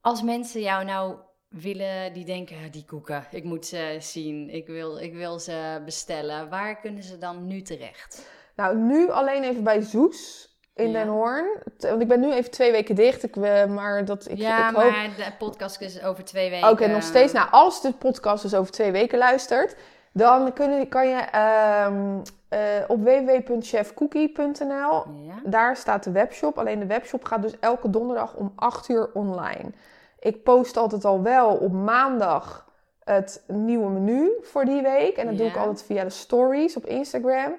[0.00, 1.16] Als mensen jou nou
[1.48, 5.82] willen, die denken, "Ja, die koeken, ik moet ze zien, ik wil, ik wil ze
[5.84, 6.48] bestellen.
[6.48, 8.28] Waar kunnen ze dan nu terecht?
[8.56, 10.92] Nou, nu alleen even bij Zoes in.
[10.92, 11.46] Den Hoorn.
[11.78, 13.22] Want ik ben nu even twee weken dicht.
[13.22, 14.90] Ik, eh, maar dat, ik, ja, ik hoop...
[14.90, 16.70] maar de podcast is over twee weken.
[16.70, 17.32] Oké, nog steeds.
[17.32, 19.76] Nou, als de podcast dus over twee weken luistert,
[20.12, 22.18] dan kun, kan je ehm,
[22.48, 25.04] eh, op www.chefcookie.nl.
[25.26, 25.40] Ja?
[25.44, 26.58] Daar staat de webshop.
[26.58, 29.70] Alleen de webshop gaat dus elke donderdag om 8 uur online.
[30.18, 32.64] Ik post altijd al wel op maandag
[33.04, 35.16] het nieuwe menu voor die week.
[35.16, 37.54] En dat doe ik altijd via de stories op Instagram.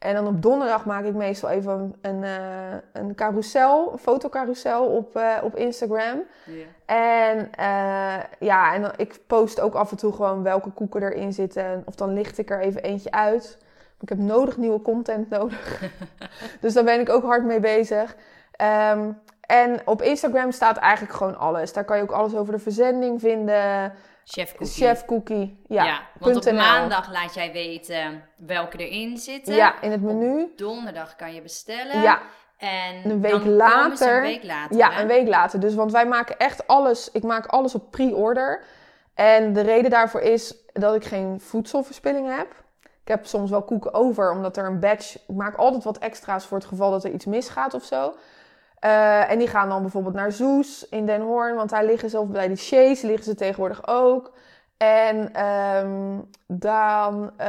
[0.00, 5.16] En dan op donderdag maak ik meestal even een, eh een carousel, een fotocarousel op,
[5.16, 6.22] eh, op Instagram.
[6.86, 11.32] En eh, ja, en dan, ik post ook af en toe gewoon welke koeken erin
[11.32, 11.82] zitten.
[11.86, 13.58] Of dan licht ik er even eentje uit.
[14.00, 15.82] Ik heb nodig nieuwe content nodig.
[16.60, 18.16] dus daar ben ik ook hard mee bezig.
[18.52, 21.72] Ehm, en op Instagram staat eigenlijk gewoon alles.
[21.72, 23.92] Daar kan je ook alles over de verzending vinden.
[24.24, 24.66] Chef cookie.
[24.74, 25.62] Chef Cookie.
[25.68, 26.54] Ja, want op .nl.
[26.54, 29.54] maandag laat jij weten welke erin zitten.
[29.54, 30.42] Ja, in het menu.
[30.42, 32.00] Op donderdag kan je bestellen.
[32.02, 32.20] Ja,
[32.56, 33.50] En een week dan komen
[33.96, 34.16] ze later.
[34.16, 34.76] een week later.
[34.76, 35.00] Ja, hè?
[35.00, 35.60] een week later.
[35.60, 37.10] Dus want wij maken echt alles.
[37.10, 38.64] Ik maak alles op pre-order.
[39.14, 42.48] En de reden daarvoor is dat ik geen voedselverspilling heb.
[42.82, 45.14] Ik heb soms wel koeken over, omdat er een batch.
[45.14, 48.14] Ik maak altijd wat extra's voor het geval dat er iets misgaat of zo.
[48.80, 52.20] Eh, en die gaan dan bijvoorbeeld naar Zoes in Den Hoorn, want daar liggen ze,
[52.20, 54.32] of bij de Chase liggen ze tegenwoordig ook.
[54.76, 57.48] En ehm, dan eh,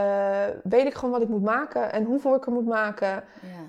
[0.63, 3.07] weet ik gewoon wat ik moet maken en hoeveel ik er moet maken.
[3.07, 3.23] Ja,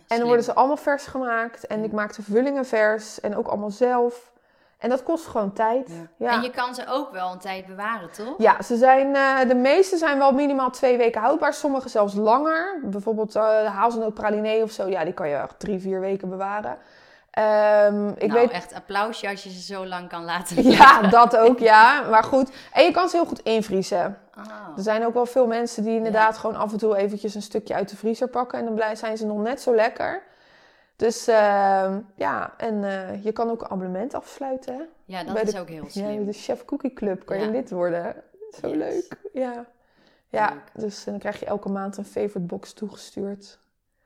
[0.09, 1.67] En dan worden ze allemaal vers gemaakt.
[1.67, 1.85] En Ja.
[1.85, 3.21] ik maak de vullingen vers.
[3.21, 4.31] En ook allemaal zelf.
[4.79, 5.91] En dat kost gewoon tijd.
[6.17, 6.31] Ja.
[6.31, 8.35] En je kan ze ook wel een tijd bewaren, toch?
[8.39, 11.55] ja ze zijn, eh, de meeste zijn wel minimaal twee weken houdbaar.
[11.55, 12.81] Sommige zelfs langer.
[12.85, 14.89] Bijvoorbeeld de hazelnoot pralinee of zo.
[14.89, 16.77] Ja, die kan je echt drie, vier weken bewaren.
[17.33, 18.51] Ehm, ik nou, weet...
[18.51, 22.03] echt applausje als je ze zo lang kan laten Ja, dat ook, ja.
[22.11, 22.51] Maar goed.
[22.72, 24.18] En je kan ze heel goed invriezen.
[24.39, 24.76] Oh.
[24.76, 27.74] Er zijn ook wel veel mensen die inderdaad gewoon af en toe eventjes een stukje
[27.74, 28.59] uit de vriezer pakken.
[28.59, 30.22] En dan zijn ze nog net zo lekker.
[30.97, 34.74] Dus ehm, ja, en eh, je kan ook een abonnement afsluiten.
[34.74, 34.83] hè?
[35.05, 36.24] Ja, dat Bij is de- ook heel Ja, slim.
[36.26, 37.45] de Chef Cookie Club kan Ja.
[37.45, 38.14] je lid worden.
[38.61, 38.76] Zo Yes.
[38.76, 39.16] leuk.
[39.33, 39.64] Ja,
[40.28, 40.85] ja Leuk.
[40.85, 43.59] dus dan krijg je elke maand een favorite box toegestuurd.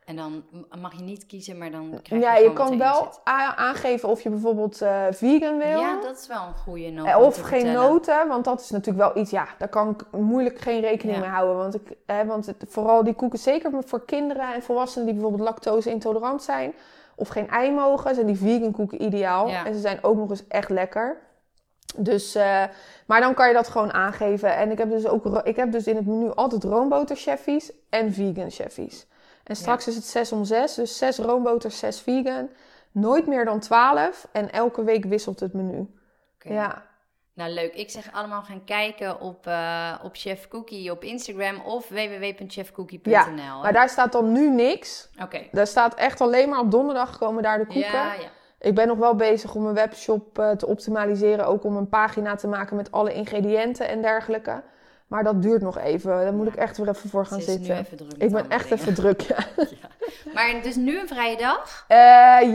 [0.07, 0.45] En dan
[0.81, 3.09] mag je niet kiezen, maar dan krijg je Ja, je kan wel
[3.57, 5.81] aangeven of je bijvoorbeeld eh, vegan wil.
[5.81, 7.07] Ja, dat is wel een goede nog.
[7.07, 7.91] Eh, Of geen vertellen.
[7.91, 11.23] noten, want dat is natuurlijk wel iets, ja, daar kan ik moeilijk geen rekening Ja.
[11.23, 11.57] mee houden.
[11.57, 15.49] Want, ik, hè, want het, vooral die koeken, zeker voor kinderen en volwassenen die bijvoorbeeld
[15.49, 16.75] lactose intolerant zijn
[17.15, 19.49] of geen ei mogen, zijn die vegan koeken ideaal.
[19.49, 19.65] Ja.
[19.67, 21.17] En ze zijn ook nog eens echt lekker.
[21.97, 22.63] Dus, eh,
[23.07, 24.57] maar dan kan je dat gewoon aangeven.
[24.57, 27.25] En ik heb dus ook, ik heb dus in het menu altijd roomboter
[27.91, 29.07] en vegan cheffies.
[29.47, 32.49] En straks is het 6 om 6, dus 6 roomboter, 6 vegan.
[32.91, 35.87] Nooit meer dan 12 en elke week wisselt het menu.
[36.39, 36.85] Ja,
[37.35, 37.75] Nou, leuk.
[37.75, 43.61] Ik zeg allemaal gaan kijken op, eh, op Chef Cookie op Instagram of www.chefcookie.nl.
[43.63, 45.09] Maar daar staat dan nu niks.
[45.23, 45.43] Oké.
[45.53, 47.93] Daar staat echt alleen maar op donderdag komen daar de koeken.
[47.93, 48.29] Ja, ja.
[48.59, 51.47] Ik ben nog wel bezig om mijn webshop eh, te optimaliseren.
[51.47, 54.63] Ook om een pagina te maken met alle ingrediënten en dergelijke.
[55.07, 56.11] Maar dat duurt nog even.
[56.11, 56.53] Daar moet Ja.
[56.53, 57.79] ik echt weer even voor gaan zitten.
[57.79, 58.79] even druk Ik ben echt dingen.
[58.83, 59.37] even druk, ja.
[60.35, 61.85] Maar dus nu een vrije dag?
[61.89, 61.97] Eh,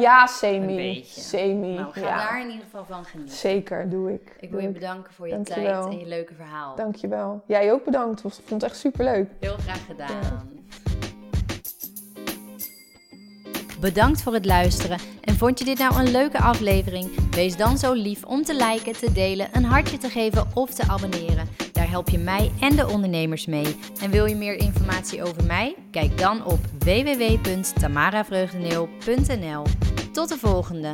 [0.02, 1.04] ja, semi.
[1.06, 3.36] Semi, Nou, ga daar in ieder geval van genieten.
[3.36, 4.36] Zeker, doe ik.
[4.40, 5.82] Ik wil je Doe bedanken voor je Dankjewel.
[5.82, 6.76] tijd en je leuke verhaal.
[6.76, 7.44] Dankjewel.
[7.48, 8.24] Jij ook bedankt.
[8.24, 9.30] Ik vond het echt superleuk.
[9.40, 10.50] Heel graag gedaan.
[13.80, 14.98] Bedankt voor het luisteren.
[15.22, 17.30] En vond je dit nou een leuke aflevering?
[17.32, 20.84] Wees dan zo lief om te liken, te delen, een hartje te geven of te
[20.88, 21.48] abonneren.
[21.92, 23.76] Help je mij en de ondernemers mee.
[24.02, 25.76] En wil je meer informatie over mij?
[25.92, 29.64] Kijk dan op www.tamaravreugdeneel.nl.
[30.12, 30.92] Tot de volgende!